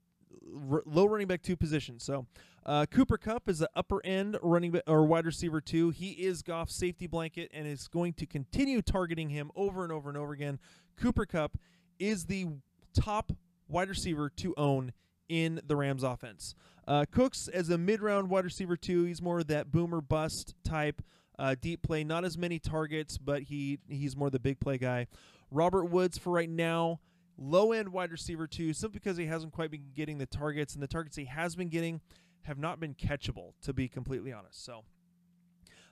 r- 0.69 0.84
low 0.86 1.06
running 1.06 1.28
back 1.28 1.41
two 1.41 1.56
position. 1.56 1.99
So 1.99 2.25
uh, 2.65 2.86
Cooper 2.89 3.17
Kupp 3.17 3.49
is 3.49 3.60
the 3.60 3.69
upper 3.75 4.06
end 4.06 4.38
running 4.41 4.71
back 4.71 4.84
or 4.88 5.06
wide 5.06 5.25
receiver 5.25 5.62
two. 5.62 5.89
He 5.89 6.12
is 6.12 6.41
Goff's 6.41 6.75
safety 6.75 7.08
blanket 7.08 7.49
and 7.54 7.67
is 7.67 7.88
going 7.88 8.13
to 8.13 8.25
continue 8.25 8.82
targeting 8.82 9.30
him 9.30 9.52
over 9.56 9.84
and 9.84 9.91
over 9.91 10.10
and 10.10 10.17
over 10.17 10.34
again. 10.34 10.60
Cooper 10.97 11.25
Kupp 11.25 11.58
is 11.97 12.25
the 12.25 12.47
top 12.93 13.32
wide 13.67 13.89
receiver 13.89 14.30
to 14.38 14.54
own 14.58 14.93
in 15.28 15.62
the 15.65 15.75
Rams 15.75 16.04
offense. 16.04 16.56
Uh, 16.88 17.06
Cooks 17.12 17.47
as 17.47 17.69
a 17.69 17.78
mid-round 17.78 18.30
wide 18.30 18.45
receiver 18.45 18.75
two, 18.75 19.04
he's 19.04 19.21
more 19.21 19.39
of 19.39 19.47
that 19.47 19.71
boomer 19.71 20.02
bust 20.02 20.56
type, 20.63 21.04
uh, 21.38 21.56
deep 21.62 21.84
play. 21.84 22.04
Not 22.04 22.25
as 22.25 22.38
many 22.38 22.58
targets, 22.58 23.17
but 23.17 23.43
he 23.43 23.78
he's 23.88 24.17
more 24.17 24.30
the 24.30 24.39
big 24.39 24.60
play 24.60 24.78
guy. 24.78 25.08
Robert 25.52 25.86
Woods 25.86 26.17
for 26.17 26.32
right 26.32 26.49
now, 26.49 26.99
low 27.39 27.71
end 27.71 27.89
wide 27.89 28.12
receiver 28.12 28.47
too, 28.47 28.73
simply 28.73 28.99
because 28.99 29.17
he 29.17 29.25
hasn't 29.25 29.54
quite 29.54 29.71
been 29.71 29.91
getting 29.95 30.17
the 30.17 30.25
targets, 30.25 30.73
and 30.73 30.84
the 30.84 30.88
targets 30.88 31.15
he 31.15 31.25
has 31.25 31.56
been 31.56 31.69
getting 31.69 32.02
have 32.43 32.58
not 32.58 32.80
been 32.80 32.93
catchable, 32.93 33.54
to 33.63 33.73
be 33.73 33.88
completely 33.88 34.32
honest. 34.32 34.63
So. 34.63 34.84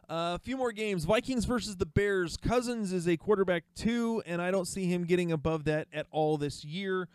Uh, 0.09 0.35
a 0.35 0.39
few 0.39 0.55
more 0.55 0.71
games. 0.71 1.03
Vikings 1.03 1.43
versus 1.43 1.75
the 1.75 1.85
Bears. 1.85 2.37
Cousins 2.37 2.93
is 2.93 3.09
a 3.09 3.17
quarterback 3.17 3.65
two, 3.75 4.23
and 4.25 4.41
I 4.41 4.51
don't 4.51 4.67
see 4.67 4.85
him 4.85 5.03
getting 5.03 5.33
above 5.33 5.65
that 5.65 5.89
at 5.91 6.07
all 6.11 6.37
this 6.37 6.63
year, 6.63 7.09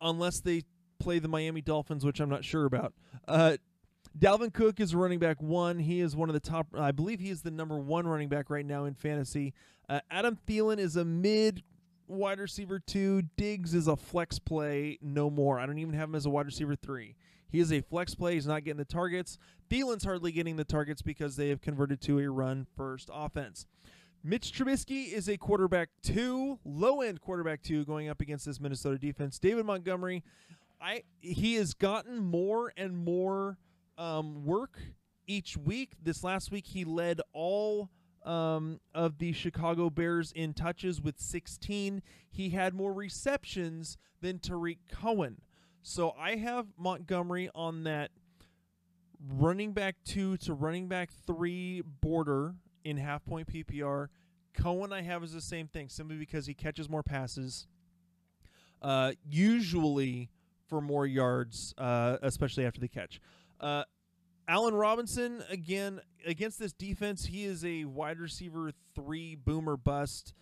unless 0.00 0.40
they 0.40 0.62
play 0.98 1.18
the 1.18 1.28
Miami 1.28 1.60
Dolphins, 1.60 2.06
which 2.06 2.20
I'm 2.20 2.30
not 2.30 2.42
sure 2.42 2.64
about. 2.64 2.94
Uh, 3.28 3.58
Dalvin 4.18 4.52
Cook 4.52 4.80
is 4.80 4.94
running 4.94 5.18
back 5.18 5.42
one. 5.42 5.78
He 5.78 6.00
is 6.00 6.16
one 6.16 6.30
of 6.30 6.32
the 6.32 6.40
top. 6.40 6.68
I 6.74 6.90
believe 6.90 7.20
he 7.20 7.28
is 7.28 7.42
the 7.42 7.50
number 7.50 7.78
one 7.78 8.06
running 8.06 8.28
back 8.28 8.48
right 8.48 8.64
now 8.64 8.84
in 8.84 8.94
fantasy. 8.94 9.52
Uh, 9.88 10.00
Adam 10.10 10.38
Thielen 10.46 10.78
is 10.78 10.96
a 10.96 11.04
mid 11.04 11.62
wide 12.06 12.40
receiver 12.40 12.78
two. 12.78 13.22
Diggs 13.36 13.74
is 13.74 13.86
a 13.88 13.96
flex 13.96 14.38
play, 14.38 14.98
no 15.00 15.30
more. 15.30 15.58
I 15.58 15.66
don't 15.66 15.78
even 15.78 15.94
have 15.94 16.08
him 16.08 16.14
as 16.14 16.26
a 16.26 16.30
wide 16.30 16.46
receiver 16.46 16.76
three. 16.76 17.16
He 17.48 17.60
is 17.60 17.72
a 17.72 17.82
flex 17.82 18.14
play. 18.14 18.34
He's 18.34 18.46
not 18.46 18.64
getting 18.64 18.78
the 18.78 18.84
targets. 18.84 19.38
Thielen's 19.70 20.04
hardly 20.04 20.32
getting 20.32 20.56
the 20.56 20.64
targets 20.64 21.02
because 21.02 21.36
they 21.36 21.50
have 21.50 21.60
converted 21.60 22.00
to 22.02 22.18
a 22.18 22.30
run 22.30 22.66
first 22.76 23.10
offense. 23.12 23.66
Mitch 24.24 24.52
Trubisky 24.52 25.12
is 25.12 25.28
a 25.28 25.36
quarterback 25.36 25.90
two, 26.02 26.58
low 26.64 27.00
end 27.00 27.20
quarterback 27.20 27.62
two, 27.62 27.84
going 27.84 28.08
up 28.08 28.20
against 28.20 28.46
this 28.46 28.60
Minnesota 28.60 28.96
defense. 28.96 29.38
David 29.38 29.66
Montgomery, 29.66 30.22
I 30.80 31.02
he 31.20 31.54
has 31.54 31.74
gotten 31.74 32.18
more 32.18 32.72
and 32.76 32.96
more 32.96 33.58
um, 33.98 34.44
work 34.44 34.78
each 35.26 35.56
week. 35.56 35.92
This 36.02 36.22
last 36.22 36.52
week, 36.52 36.66
he 36.66 36.84
led 36.84 37.20
all 37.32 37.90
um, 38.24 38.80
of 38.94 39.18
the 39.18 39.32
Chicago 39.32 39.90
Bears 39.90 40.32
in 40.32 40.54
touches 40.54 41.00
with 41.00 41.18
16. 41.18 42.02
He 42.30 42.50
had 42.50 42.74
more 42.74 42.92
receptions 42.92 43.96
than 44.20 44.38
Tarik 44.38 44.78
Cohen. 44.90 45.40
So 45.82 46.12
I 46.18 46.36
have 46.36 46.66
Montgomery 46.78 47.50
on 47.54 47.84
that 47.84 48.10
running 49.30 49.72
back 49.72 49.96
two 50.04 50.36
to 50.38 50.54
running 50.54 50.88
back 50.88 51.10
three 51.26 51.82
border 52.00 52.54
in 52.84 52.96
half 52.96 53.24
point 53.24 53.52
PPR. 53.52 54.08
Cohen 54.54 54.92
I 54.92 55.02
have 55.02 55.24
is 55.24 55.32
the 55.32 55.40
same 55.40 55.66
thing, 55.66 55.88
simply 55.88 56.16
because 56.16 56.46
he 56.46 56.54
catches 56.54 56.88
more 56.88 57.02
passes. 57.02 57.66
Uh, 58.80 59.12
usually 59.24 60.30
for 60.68 60.80
more 60.80 61.06
yards, 61.06 61.74
uh, 61.78 62.18
especially 62.22 62.66
after 62.66 62.80
the 62.80 62.88
catch. 62.88 63.20
Uh, 63.60 63.84
Allen 64.48 64.74
Robinson 64.74 65.42
again 65.48 66.00
against 66.26 66.58
this 66.58 66.72
defense, 66.72 67.26
he 67.26 67.44
is 67.44 67.64
a 67.64 67.84
wide 67.84 68.18
receiver 68.18 68.72
three 68.94 69.34
boomer 69.34 69.76
bust. 69.76 70.34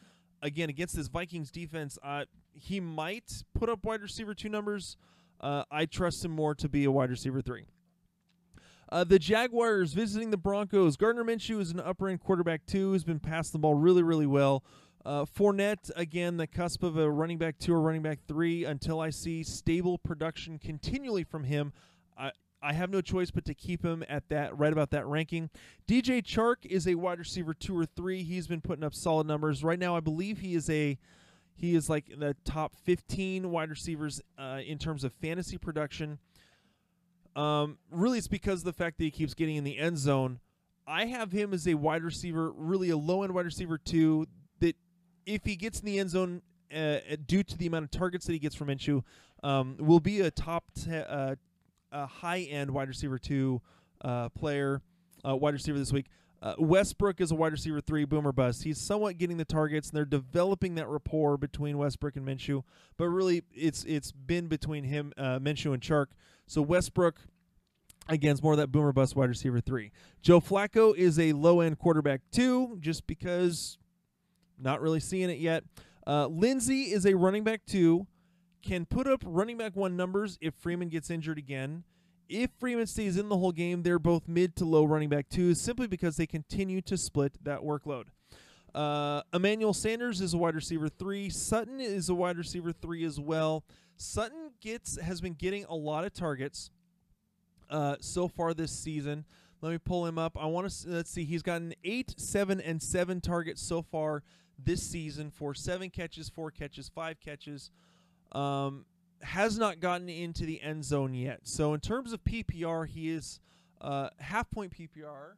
Again 0.43 0.71
against 0.71 0.97
this 0.97 1.09
Vikings 1.09 1.51
defense, 1.51 1.99
uh, 2.03 2.25
he 2.53 2.81
might 2.81 3.45
put 3.55 3.69
up 3.69 3.85
wide 3.85 4.01
receiver 4.01 4.35
two 4.35 4.49
numbers. 4.49 4.97
Uh, 5.39 5.65
I 5.71 5.85
trust 5.87 6.25
him 6.25 6.31
more 6.31 6.55
to 6.55 6.69
be 6.69 6.85
a 6.85 6.91
wide 6.91 7.11
receiver 7.11 7.43
three. 7.43 7.67
Uh, 8.91 9.05
the 9.05 9.19
Jaguars 9.19 9.93
visiting 9.93 10.31
the 10.31 10.37
Broncos. 10.37 10.97
Gardner 10.97 11.25
Minshew 11.25 11.61
is 11.61 11.71
an 11.71 11.81
upper 11.81 12.09
end 12.09 12.21
quarterback 12.21 12.67
too. 12.67 12.93
Has 12.93 13.05
been 13.05 13.21
passing 13.21 13.53
the 13.53 13.59
ball 13.61 13.75
really, 13.75 14.03
really 14.03 14.27
well. 14.27 14.65
Uh, 15.05 15.25
Fournette 15.25 15.91
again, 15.95 16.37
the 16.37 16.47
cusp 16.47 16.83
of 16.83 16.99
a 16.99 17.11
running 17.11 17.39
back 17.39 17.59
two 17.59 17.73
or 17.73 17.81
running 17.81 18.03
back 18.03 18.19
three. 18.27 18.65
Until 18.65 19.01
I 19.01 19.11
see 19.11 19.43
stable 19.43 19.99
production 19.99 20.59
continually 20.59 21.25
from 21.25 21.45
him, 21.45 21.73
I 22.19 22.33
I 22.63 22.75
have 22.75 22.91
no 22.91 23.01
choice 23.01 23.31
but 23.31 23.45
to 23.47 23.55
keep 23.55 23.85
him 23.85 24.05
at 24.09 24.29
that 24.29 24.57
right 24.59 24.73
about 24.73 24.91
that 24.91 25.07
ranking. 25.07 25.51
DJ 25.89 26.23
Chark 26.23 26.67
is 26.67 26.87
a 26.87 26.95
wide 26.95 27.19
receiver 27.19 27.55
two 27.55 27.79
or 27.79 27.87
three. 27.87 28.23
He's 28.23 28.47
been 28.47 28.61
putting 28.61 28.85
up 28.85 28.95
solid 28.95 29.27
numbers 29.27 29.65
right 29.65 29.79
now. 29.79 29.97
I 29.97 30.01
believe 30.01 30.41
he 30.41 30.55
is 30.55 30.69
a 30.69 30.99
he 31.55 31.75
is 31.75 31.91
like 31.91 32.07
the 32.19 32.35
top 32.45 32.75
15 32.75 33.51
wide 33.51 33.69
receivers 33.69 34.21
uh, 34.39 34.61
in 34.67 34.79
terms 34.79 35.05
of 35.05 35.13
fantasy 35.13 35.59
production. 35.59 36.19
Um, 37.37 37.79
really, 37.91 38.19
it's 38.19 38.29
because 38.29 38.61
of 38.61 38.65
the 38.65 38.73
fact 38.73 38.99
that 38.99 39.05
he 39.05 39.11
keeps 39.11 39.35
getting 39.35 39.57
in 39.57 39.65
the 39.65 39.79
end 39.79 39.99
zone. 39.99 40.41
I 40.87 41.07
have 41.07 41.33
him 41.33 41.53
as 41.53 41.69
a 41.69 41.75
wide 41.75 42.03
receiver, 42.03 42.51
really 42.51 42.91
a 42.91 42.97
low 42.97 43.23
end 43.23 43.35
wide 43.35 43.45
receiver 43.45 43.79
too. 43.79 44.27
That 44.61 44.77
if 45.27 45.45
he 45.45 45.57
gets 45.57 45.81
in 45.81 45.87
the 45.87 45.99
end 45.99 46.11
zone 46.11 46.43
uh, 46.75 46.99
due 47.27 47.43
to 47.43 47.57
the 47.57 47.67
amount 47.67 47.85
of 47.85 47.91
targets 47.91 48.27
that 48.27 48.33
he 48.33 48.39
gets 48.39 48.55
from 48.55 48.69
Minshew, 48.69 49.03
um, 49.43 49.77
will 49.79 50.01
be 50.01 50.21
a 50.21 50.31
top 50.31 50.65
te- 50.75 50.97
uh, 50.97 51.37
a 51.93 52.07
high 52.07 52.41
end 52.41 52.71
wide 52.71 52.89
receiver 52.89 53.19
two 53.19 53.61
uh, 54.03 54.29
player, 54.31 54.83
uh, 55.27 55.37
wide 55.37 55.55
receiver 55.55 55.79
this 55.79 55.93
week. 55.93 56.07
Uh, 56.43 56.55
Westbrook 56.59 57.21
is 57.21 57.31
a 57.31 57.35
wide 57.35 57.53
receiver 57.53 57.81
three, 57.83 58.07
boomer 58.07 58.33
bust. 58.33 58.65
He's 58.65 58.81
somewhat 58.81 59.19
getting 59.19 59.37
the 59.37 59.45
targets, 59.45 59.91
and 59.91 59.97
they're 59.97 60.07
developing 60.07 60.75
that 60.77 60.89
rapport 60.89 61.37
between 61.37 61.77
Westbrook 61.77 62.17
and 62.17 62.27
Minshew. 62.27 62.63
But 62.97 63.09
really, 63.09 63.43
it's 63.53 63.85
it's 63.85 64.11
been 64.11 64.49
between 64.49 64.85
him, 64.85 65.13
uh, 65.19 65.39
Minshew, 65.39 65.75
and 65.75 65.83
Chark. 65.83 66.07
So 66.47 66.63
Westbrook, 66.63 67.21
again, 68.09 68.33
is 68.33 68.43
more 68.43 68.53
of 68.53 68.59
that 68.59 68.73
boomer 68.73 68.93
bust 68.93 69.17
wide 69.17 69.29
receiver 69.29 69.61
three. 69.61 69.93
Joe 70.23 70.41
Flacco 70.41 70.97
is 70.97 71.19
a 71.19 71.35
low 71.35 71.61
end 71.61 71.79
quarterback 71.79 72.23
two, 72.33 72.79
just 72.81 73.07
because 73.07 73.77
not 74.59 74.81
really 74.81 75.01
seeing 75.01 75.29
it 75.29 75.39
yet. 75.39 75.65
Uh, 76.07 76.27
Lindsay 76.27 76.85
is 76.85 77.05
a 77.05 77.15
running 77.15 77.45
back 77.45 77.67
two, 77.67 78.07
can 78.63 78.87
put 78.87 79.07
up 79.07 79.23
running 79.25 79.57
back 79.57 79.77
one 79.77 79.97
numbers 79.97 80.39
if 80.41 80.55
Freeman 80.55 80.89
gets 80.89 81.11
injured 81.11 81.39
again 81.39 81.85
if 82.31 82.51
Freeman 82.59 82.87
stays 82.87 83.17
in 83.17 83.29
the 83.29 83.37
whole 83.37 83.53
game, 83.53 83.83
they're 83.83 83.99
both 83.99 84.29
mid 84.29 84.55
to 84.57 84.65
low 84.65 84.85
running 84.85 85.09
back 85.09 85.29
twos 85.29 85.61
simply 85.61 85.89
because 85.89 86.17
they 86.17 86.27
continue 86.27 86.81
to 86.83 86.97
split 86.97 87.37
that 87.43 87.61
workload. 87.61 88.05
Uh, 88.73 89.23
Emmanuel 89.35 89.75
Sanders 89.75 90.21
is 90.21 90.33
a 90.33 90.39
wide 90.39 90.55
receiver 90.55 90.89
three. 90.89 91.29
Sutton 91.29 91.81
is 91.81 92.09
a 92.09 92.15
wide 92.15 92.39
receiver 92.39 92.73
three 92.73 93.05
as 93.05 93.19
well. 93.19 93.65
Sutton 93.97 94.53
gets 94.61 94.99
has 95.01 95.21
been 95.21 95.35
getting 95.35 95.65
a 95.65 95.75
lot 95.75 96.05
of 96.05 96.13
targets 96.13 96.71
uh, 97.69 97.97
so 98.01 98.29
far 98.29 98.55
this 98.55 98.71
season. 98.71 99.25
Let 99.61 99.73
me 99.73 99.79
pull 99.79 100.07
him 100.07 100.17
up. 100.17 100.39
I 100.41 100.47
want 100.47 100.71
to 100.71 100.89
let's 100.89 101.11
see. 101.11 101.25
He's 101.25 101.43
gotten 101.43 101.75
eight, 101.83 102.15
seven, 102.17 102.61
and 102.61 102.81
seven 102.81 103.21
targets 103.21 103.61
so 103.61 103.83
far 103.83 104.23
this 104.57 104.83
season 104.83 105.31
for 105.31 105.53
seven 105.53 105.91
catches, 105.91 106.29
four 106.29 106.51
catches, 106.51 106.89
five 106.89 107.19
catches. 107.21 107.71
Um, 108.33 108.85
has 109.23 109.59
not 109.59 109.81
gotten 109.81 110.09
into 110.09 110.45
the 110.47 110.63
end 110.63 110.85
zone 110.85 111.15
yet. 111.15 111.41
So 111.43 111.75
in 111.75 111.81
terms 111.81 112.13
of 112.13 112.25
PPR, 112.25 112.87
he 112.87 113.11
is 113.11 113.41
uh, 113.81 114.09
half 114.19 114.51
point 114.51 114.73
PPR. 114.73 115.35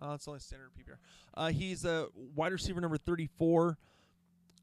Uh, 0.00 0.12
it's 0.14 0.26
only 0.28 0.40
standard 0.40 0.70
PPR. 0.78 0.96
Uh, 1.34 1.50
he's 1.50 1.84
a 1.84 2.08
wide 2.34 2.52
receiver 2.52 2.80
number 2.80 2.96
34. 2.96 3.78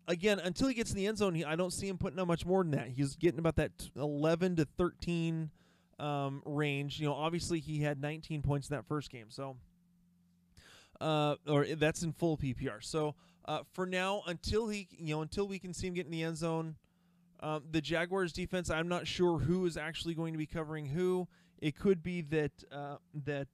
Again, 0.07 0.39
until 0.39 0.67
he 0.67 0.73
gets 0.73 0.91
in 0.91 0.97
the 0.97 1.07
end 1.07 1.17
zone, 1.17 1.35
he, 1.35 1.45
I 1.45 1.55
don't 1.55 1.71
see 1.71 1.87
him 1.87 1.97
putting 1.97 2.19
out 2.19 2.27
much 2.27 2.45
more 2.45 2.63
than 2.63 2.71
that. 2.71 2.89
He's 2.89 3.15
getting 3.15 3.39
about 3.39 3.55
that 3.57 3.71
11 3.95 4.57
to 4.57 4.65
13 4.77 5.51
um, 5.99 6.41
range. 6.45 6.99
You 6.99 7.07
know, 7.07 7.13
obviously 7.13 7.59
he 7.59 7.81
had 7.81 8.01
19 8.01 8.41
points 8.41 8.69
in 8.69 8.75
that 8.75 8.85
first 8.87 9.09
game, 9.09 9.27
so 9.29 9.55
uh, 11.01 11.35
or 11.47 11.65
that's 11.65 12.03
in 12.03 12.13
full 12.13 12.37
PPR. 12.37 12.83
So 12.83 13.15
uh, 13.45 13.61
for 13.73 13.85
now, 13.85 14.21
until 14.27 14.69
he, 14.69 14.87
you 14.91 15.15
know, 15.15 15.21
until 15.21 15.47
we 15.47 15.59
can 15.59 15.73
see 15.73 15.87
him 15.87 15.95
get 15.95 16.05
in 16.05 16.11
the 16.11 16.23
end 16.23 16.37
zone, 16.37 16.75
um, 17.41 17.63
the 17.71 17.81
Jaguars 17.81 18.31
defense, 18.31 18.69
I'm 18.69 18.87
not 18.87 19.07
sure 19.07 19.39
who 19.39 19.65
is 19.65 19.75
actually 19.75 20.13
going 20.13 20.33
to 20.33 20.37
be 20.37 20.45
covering 20.45 20.85
who. 20.85 21.27
It 21.59 21.77
could 21.77 22.03
be 22.03 22.21
that 22.21 22.51
uh, 22.71 22.97
that 23.25 23.47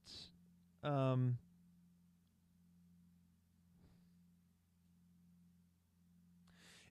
um, 0.82 1.38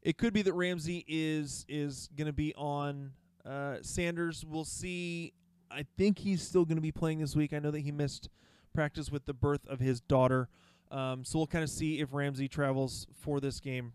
it 0.02 0.18
could 0.18 0.34
be 0.34 0.42
that 0.42 0.54
Ramsey 0.54 1.06
is 1.08 1.66
is 1.70 2.10
going 2.16 2.28
to 2.28 2.34
be 2.34 2.54
on 2.56 3.12
uh, 3.46 3.78
Sanders. 3.82 4.44
We'll 4.48 4.66
see. 4.66 5.34
I 5.70 5.86
think 5.98 6.18
he's 6.18 6.42
still 6.42 6.66
going 6.66 6.78
to 6.78 6.82
be 6.82 6.92
playing 6.92 7.20
this 7.20 7.36
week. 7.36 7.54
I 7.54 7.60
know 7.60 7.72
that 7.72 7.82
he 7.82 7.92
missed 7.92 8.30
practice 8.74 9.12
with 9.12 9.26
the 9.26 9.34
birth 9.34 9.66
of 9.68 9.80
his 9.80 10.02
daughter. 10.02 10.50
Um, 10.92 11.26
so 11.26 11.40
we'll 11.40 11.48
kind 11.48 11.64
of 11.64 11.70
see 11.70 12.00
if 12.00 12.14
Ramsey 12.14 12.48
travels 12.48 13.08
for 13.20 13.40
this 13.40 13.60
game. 13.60 13.94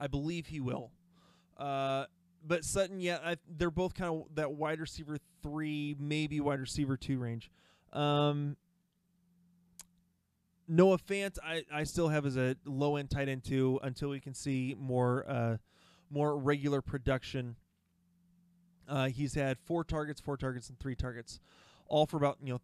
I 0.00 0.06
believe 0.06 0.46
he 0.46 0.60
will. 0.60 0.90
Uh, 1.56 2.06
but 2.46 2.64
Sutton, 2.64 3.00
yeah, 3.00 3.18
I, 3.24 3.36
they're 3.48 3.70
both 3.70 3.94
kind 3.94 4.14
of 4.14 4.34
that 4.36 4.52
wide 4.52 4.80
receiver 4.80 5.18
three, 5.42 5.96
maybe 5.98 6.40
wide 6.40 6.60
receiver 6.60 6.96
two 6.96 7.18
range. 7.18 7.50
Um, 7.92 8.56
Noah 10.68 10.98
Fant, 10.98 11.38
I, 11.42 11.64
I 11.72 11.84
still 11.84 12.08
have 12.08 12.26
as 12.26 12.36
a 12.36 12.54
low 12.64 12.96
end 12.96 13.10
tight 13.10 13.28
end 13.28 13.44
two 13.44 13.80
until 13.82 14.10
we 14.10 14.20
can 14.20 14.34
see 14.34 14.76
more 14.78 15.24
uh, 15.28 15.56
more 16.10 16.36
regular 16.36 16.80
production. 16.80 17.56
Uh, 18.88 19.08
he's 19.08 19.34
had 19.34 19.58
four 19.58 19.84
targets, 19.84 20.20
four 20.20 20.36
targets, 20.36 20.68
and 20.68 20.78
three 20.78 20.94
targets, 20.94 21.40
all 21.88 22.06
for 22.06 22.16
about 22.18 22.38
you 22.42 22.52
know 22.52 22.60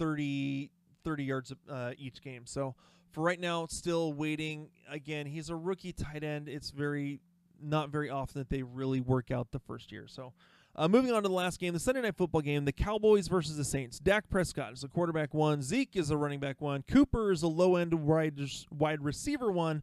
30, 0.00 0.70
30 1.04 1.24
yards 1.24 1.52
uh, 1.70 1.92
each 1.98 2.22
game. 2.22 2.46
So 2.46 2.74
for 3.12 3.20
right 3.20 3.38
now, 3.38 3.66
still 3.66 4.12
waiting. 4.14 4.70
Again, 4.90 5.26
he's 5.26 5.50
a 5.50 5.56
rookie 5.56 5.92
tight 5.92 6.24
end. 6.24 6.48
It's 6.48 6.70
very 6.70 7.20
not 7.62 7.90
very 7.90 8.08
often 8.08 8.40
that 8.40 8.48
they 8.48 8.62
really 8.62 9.00
work 9.00 9.30
out 9.30 9.50
the 9.50 9.58
first 9.58 9.92
year. 9.92 10.06
So, 10.08 10.32
uh, 10.74 10.88
moving 10.88 11.12
on 11.12 11.22
to 11.22 11.28
the 11.28 11.34
last 11.34 11.60
game, 11.60 11.74
the 11.74 11.80
Sunday 11.80 12.00
night 12.00 12.16
football 12.16 12.40
game, 12.40 12.64
the 12.64 12.72
Cowboys 12.72 13.28
versus 13.28 13.56
the 13.58 13.64
Saints. 13.64 13.98
Dak 13.98 14.30
Prescott 14.30 14.72
is 14.72 14.82
a 14.82 14.88
quarterback 14.88 15.34
one, 15.34 15.60
Zeke 15.60 15.96
is 15.96 16.10
a 16.10 16.16
running 16.16 16.40
back 16.40 16.62
one, 16.62 16.82
Cooper 16.88 17.30
is 17.30 17.42
a 17.42 17.48
low 17.48 17.76
end 17.76 17.92
wide 17.92 18.40
wide 18.70 19.02
receiver 19.02 19.52
one, 19.52 19.82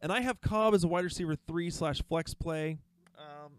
and 0.00 0.10
I 0.10 0.22
have 0.22 0.40
Cobb 0.40 0.74
as 0.74 0.82
a 0.82 0.88
wide 0.88 1.04
receiver 1.04 1.36
three 1.36 1.70
slash 1.70 2.02
flex 2.08 2.34
play. 2.34 2.78
Um, 3.16 3.52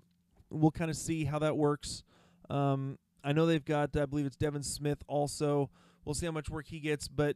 we'll 0.50 0.72
kind 0.72 0.92
of 0.92 0.98
see 0.98 1.24
how 1.24 1.40
that 1.40 1.56
works. 1.56 2.04
Um, 2.50 2.98
I 3.24 3.34
know 3.34 3.46
they've 3.46 3.64
got, 3.64 3.96
I 3.98 4.06
believe 4.06 4.26
it's 4.26 4.36
Devin 4.36 4.64
Smith 4.64 5.04
also. 5.08 5.70
We'll 6.06 6.16
see 6.16 6.26
how 6.26 6.32
much 6.32 6.50
work 6.50 6.68
he 6.68 6.80
gets, 6.80 7.08
but 7.08 7.36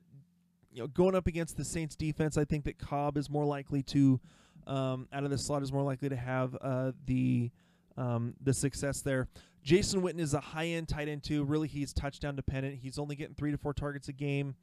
you 0.71 0.81
know, 0.81 0.87
going 0.87 1.15
up 1.15 1.27
against 1.27 1.57
the 1.57 1.65
Saints 1.65 1.95
defense, 1.95 2.37
I 2.37 2.45
think 2.45 2.63
that 2.65 2.79
Cobb 2.79 3.17
is 3.17 3.29
more 3.29 3.45
likely 3.45 3.83
to, 3.83 4.19
um, 4.67 5.07
out 5.11 5.23
of 5.23 5.29
the 5.29 5.37
slot, 5.37 5.63
is 5.63 5.73
more 5.73 5.83
likely 5.83 6.09
to 6.09 6.15
have 6.15 6.55
uh, 6.61 6.91
the 7.05 7.51
um, 7.97 8.35
the 8.41 8.53
success 8.53 9.01
there. 9.01 9.27
Jason 9.63 10.01
Witten 10.01 10.19
is 10.19 10.33
a 10.33 10.39
high 10.39 10.67
end 10.67 10.87
tight 10.87 11.07
end 11.07 11.23
too. 11.23 11.43
Really, 11.43 11.67
he's 11.67 11.93
touchdown 11.93 12.35
dependent. 12.35 12.79
He's 12.81 12.97
only 12.97 13.15
getting 13.15 13.35
three 13.35 13.51
to 13.51 13.57
four 13.57 13.73
targets 13.73 14.07
a 14.07 14.13
game. 14.13 14.55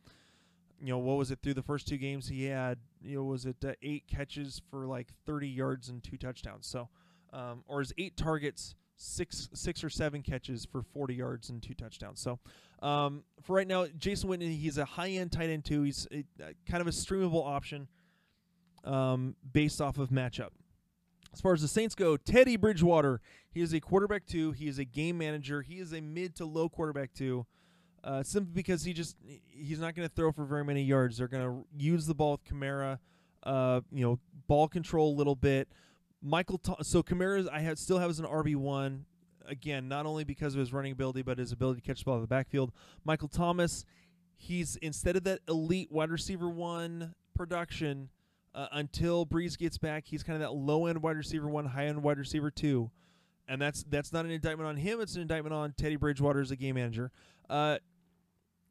You 0.80 0.88
know, 0.88 0.98
what 0.98 1.18
was 1.18 1.30
it 1.30 1.40
through 1.42 1.54
the 1.54 1.62
first 1.62 1.88
two 1.88 1.98
games? 1.98 2.28
He 2.28 2.44
had, 2.44 2.78
you 3.02 3.16
know, 3.16 3.24
was 3.24 3.46
it 3.46 3.56
uh, 3.64 3.72
eight 3.82 4.04
catches 4.06 4.62
for 4.70 4.86
like 4.86 5.08
30 5.26 5.48
yards 5.48 5.88
and 5.88 6.02
two 6.02 6.16
touchdowns? 6.16 6.66
So, 6.66 6.88
um, 7.32 7.64
or 7.66 7.80
is 7.80 7.92
eight 7.98 8.16
targets, 8.16 8.76
six 8.98 9.48
six 9.54 9.82
or 9.82 9.88
seven 9.88 10.22
catches 10.22 10.66
for 10.66 10.82
40 10.82 11.14
yards 11.14 11.48
and 11.48 11.62
two 11.62 11.74
touchdowns. 11.74 12.20
So, 12.20 12.38
um, 12.86 13.22
for 13.42 13.56
right 13.56 13.66
now, 13.66 13.86
Jason 13.96 14.28
Witten, 14.28 14.54
he's 14.54 14.76
a 14.76 14.84
high 14.84 15.10
end 15.10 15.32
tight 15.32 15.48
end 15.48 15.64
too. 15.64 15.82
He's 15.82 16.06
a, 16.12 16.24
a 16.42 16.54
kind 16.68 16.80
of 16.80 16.86
a 16.86 16.90
streamable 16.90 17.46
option 17.46 17.88
um, 18.84 19.36
based 19.52 19.80
off 19.80 19.98
of 19.98 20.10
matchup. 20.10 20.50
As 21.32 21.40
far 21.40 21.52
as 21.52 21.62
the 21.62 21.68
Saints 21.68 21.94
go, 21.94 22.16
Teddy 22.16 22.56
Bridgewater, 22.56 23.20
he 23.50 23.60
is 23.60 23.72
a 23.72 23.80
quarterback 23.80 24.26
two. 24.26 24.52
He 24.52 24.66
is 24.66 24.78
a 24.78 24.84
game 24.84 25.18
manager. 25.18 25.62
He 25.62 25.78
is 25.78 25.92
a 25.92 26.00
mid 26.00 26.34
to 26.36 26.44
low 26.44 26.68
quarterback 26.68 27.12
two. 27.14 27.46
Uh, 28.04 28.22
simply 28.22 28.52
because 28.54 28.84
he 28.84 28.92
just 28.92 29.16
he's 29.50 29.80
not 29.80 29.94
going 29.94 30.08
to 30.08 30.14
throw 30.14 30.32
for 30.32 30.44
very 30.44 30.64
many 30.64 30.82
yards. 30.82 31.18
They're 31.18 31.28
going 31.28 31.44
to 31.44 31.66
use 31.76 32.06
the 32.06 32.14
ball 32.14 32.32
with 32.32 32.44
Kamara, 32.44 32.98
uh, 33.42 33.80
you 33.92 34.04
know, 34.04 34.18
ball 34.46 34.68
control 34.68 35.14
a 35.14 35.16
little 35.16 35.34
bit. 35.34 35.68
Michael, 36.22 36.58
Th- 36.58 36.78
so 36.82 37.02
Kamara, 37.02 37.48
I 37.50 37.72
still 37.74 37.98
have 37.98 38.10
as 38.10 38.18
an 38.18 38.26
RB 38.26 38.56
one. 38.56 39.04
Again, 39.46 39.88
not 39.88 40.04
only 40.04 40.24
because 40.24 40.54
of 40.54 40.60
his 40.60 40.72
running 40.72 40.92
ability, 40.92 41.22
but 41.22 41.38
his 41.38 41.52
ability 41.52 41.80
to 41.80 41.86
catch 41.86 42.00
the 42.00 42.04
ball 42.04 42.16
in 42.16 42.20
the 42.20 42.26
backfield. 42.26 42.70
Michael 43.04 43.28
Thomas, 43.28 43.84
he's 44.36 44.76
instead 44.76 45.16
of 45.16 45.24
that 45.24 45.40
elite 45.48 45.90
wide 45.90 46.10
receiver 46.10 46.50
one 46.50 47.14
production, 47.34 48.10
uh, 48.54 48.66
until 48.72 49.24
Brees 49.24 49.56
gets 49.56 49.78
back. 49.78 50.04
He's 50.06 50.22
kind 50.22 50.34
of 50.34 50.40
that 50.40 50.54
low 50.54 50.86
end 50.86 51.00
wide 51.02 51.16
receiver 51.16 51.48
one, 51.48 51.64
high 51.64 51.86
end 51.86 52.02
wide 52.02 52.18
receiver 52.18 52.50
two, 52.50 52.90
and 53.46 53.60
that's 53.62 53.84
that's 53.84 54.12
not 54.12 54.24
an 54.24 54.30
indictment 54.30 54.68
on 54.68 54.76
him. 54.76 55.00
It's 55.00 55.14
an 55.14 55.22
indictment 55.22 55.54
on 55.54 55.72
Teddy 55.76 55.96
Bridgewater 55.96 56.40
as 56.40 56.50
a 56.50 56.56
game 56.56 56.74
manager. 56.74 57.10
Uh, 57.48 57.78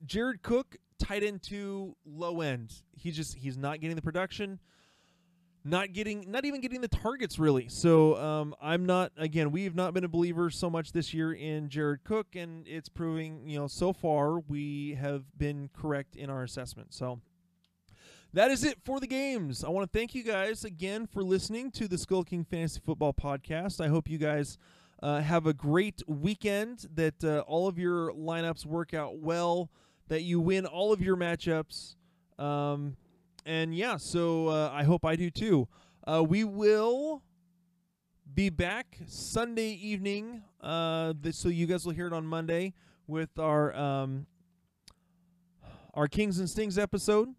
Jared 0.05 0.41
Cook, 0.43 0.77
tight 0.99 1.23
end 1.23 1.41
two, 1.41 1.95
low 2.05 2.41
end. 2.41 2.73
He 2.95 3.11
just 3.11 3.35
he's 3.37 3.57
not 3.57 3.79
getting 3.79 3.95
the 3.95 4.01
production, 4.01 4.59
not 5.69 5.93
getting, 5.93 6.29
not 6.31 6.45
even 6.45 6.61
getting 6.61 6.81
the 6.81 6.87
targets 6.87 7.37
really. 7.37 7.67
So 7.67 8.15
um, 8.17 8.55
I'm 8.61 8.85
not. 8.85 9.11
Again, 9.17 9.51
we 9.51 9.63
have 9.65 9.75
not 9.75 9.93
been 9.93 10.03
a 10.03 10.09
believer 10.09 10.49
so 10.49 10.69
much 10.69 10.91
this 10.91 11.13
year 11.13 11.33
in 11.33 11.69
Jared 11.69 12.03
Cook, 12.03 12.35
and 12.35 12.67
it's 12.67 12.89
proving 12.89 13.47
you 13.47 13.59
know 13.59 13.67
so 13.67 13.93
far 13.93 14.39
we 14.39 14.97
have 14.99 15.23
been 15.37 15.69
correct 15.73 16.15
in 16.15 16.29
our 16.29 16.43
assessment. 16.43 16.93
So 16.93 17.19
that 18.33 18.51
is 18.51 18.63
it 18.63 18.77
for 18.85 18.99
the 18.99 19.07
games. 19.07 19.63
I 19.63 19.69
want 19.69 19.91
to 19.91 19.97
thank 19.97 20.13
you 20.13 20.23
guys 20.23 20.63
again 20.63 21.07
for 21.07 21.23
listening 21.23 21.71
to 21.71 21.87
the 21.87 21.97
Skull 21.97 22.23
King 22.23 22.45
Fantasy 22.45 22.79
Football 22.85 23.13
Podcast. 23.13 23.83
I 23.83 23.87
hope 23.87 24.09
you 24.09 24.17
guys 24.17 24.57
uh, 25.01 25.21
have 25.21 25.45
a 25.45 25.53
great 25.53 26.01
weekend, 26.07 26.87
that 26.95 27.23
uh, 27.23 27.39
all 27.47 27.67
of 27.67 27.77
your 27.77 28.11
lineups 28.13 28.65
work 28.65 28.93
out 28.93 29.19
well, 29.19 29.69
that 30.07 30.23
you 30.23 30.39
win 30.39 30.65
all 30.65 30.91
of 30.91 31.01
your 31.01 31.15
matchups. 31.15 31.95
Um, 32.39 32.97
and 33.47 33.73
yeah, 33.73 33.97
so 33.97 34.49
uh, 34.49 34.69
I 34.73 34.83
hope 34.83 35.05
I 35.05 35.15
do 35.15 35.31
too. 35.31 35.67
Uh, 36.05 36.23
we 36.27 36.43
will 36.43 37.23
be 38.33 38.49
back 38.49 38.97
Sunday 39.07 39.69
evening, 39.69 40.43
uh, 40.61 41.13
this, 41.19 41.37
so 41.37 41.49
you 41.49 41.65
guys 41.65 41.85
will 41.85 41.93
hear 41.93 42.07
it 42.07 42.13
on 42.13 42.25
Monday 42.25 42.73
with 43.07 43.39
our 43.39 43.73
um, 43.75 44.27
our 45.93 46.07
Kings 46.07 46.39
and 46.39 46.49
Stings 46.49 46.77
episode. 46.77 47.29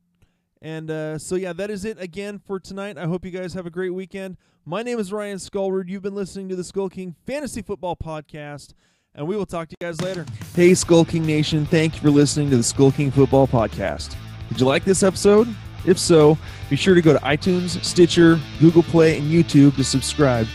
And 0.61 0.91
uh, 0.91 1.19
so, 1.19 1.37
yeah, 1.37 1.53
that 1.53 1.71
is 1.71 1.85
it 1.85 2.01
again 2.01 2.41
for 2.41 2.59
tonight. 2.59 2.99
I 2.99 3.05
hope 3.05 3.25
you 3.25 3.31
guys 3.31 3.55
have 3.55 3.67
a 3.67 3.71
great 3.71 3.95
weekend. 3.95 4.37
My 4.65 4.83
name 4.83 4.99
is 4.99 5.13
Ryan 5.13 5.39
Skullward. 5.39 5.89
You've 5.89 6.03
been 6.03 6.17
listening 6.17 6.49
to 6.49 6.57
the 6.57 6.65
Skull 6.65 6.89
King 6.89 7.15
Fantasy 7.27 7.63
Football 7.63 7.97
Podcast, 7.97 8.73
and 9.15 9.29
we 9.29 9.37
will 9.37 9.47
talk 9.47 9.69
to 9.69 9.77
you 9.81 9.87
guys 9.87 10.01
later. 10.01 10.27
Hey, 10.57 10.75
Skull 10.75 11.05
King 11.05 11.25
Nation. 11.25 11.65
Thank 11.67 11.95
you 11.95 12.01
for 12.01 12.11
listening 12.11 12.51
to 12.51 12.57
the 12.57 12.63
Skull 12.63 12.91
King 12.91 13.11
Football 13.11 13.47
Podcast. 13.47 14.17
Did 14.49 14.61
you 14.61 14.67
like 14.67 14.85
this 14.85 15.03
episode? 15.03 15.55
If 15.85 15.99
so, 15.99 16.37
be 16.69 16.77
sure 16.77 16.95
to 16.95 17.03
go 17.03 17.13
to 17.13 17.19
iTunes, 17.21 17.83
Stitcher, 17.85 18.39
Google 18.61 18.83
Play, 18.83 19.19
and 19.19 19.31
YouTube 19.31 19.77
to 19.77 19.85
subscribe. 19.85 20.47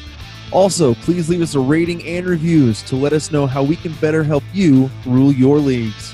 Also, 0.52 0.94
please 0.96 1.30
leave 1.30 1.42
us 1.42 1.56
a 1.56 1.60
rating 1.60 2.06
and 2.06 2.28
reviews 2.28 2.84
to 2.84 2.96
let 2.96 3.14
us 3.14 3.32
know 3.32 3.48
how 3.48 3.64
we 3.64 3.76
can 3.76 3.94
better 3.94 4.24
help 4.24 4.44
you 4.54 4.90
rule 5.06 5.32
your 5.32 5.58
leagues. 5.58 6.14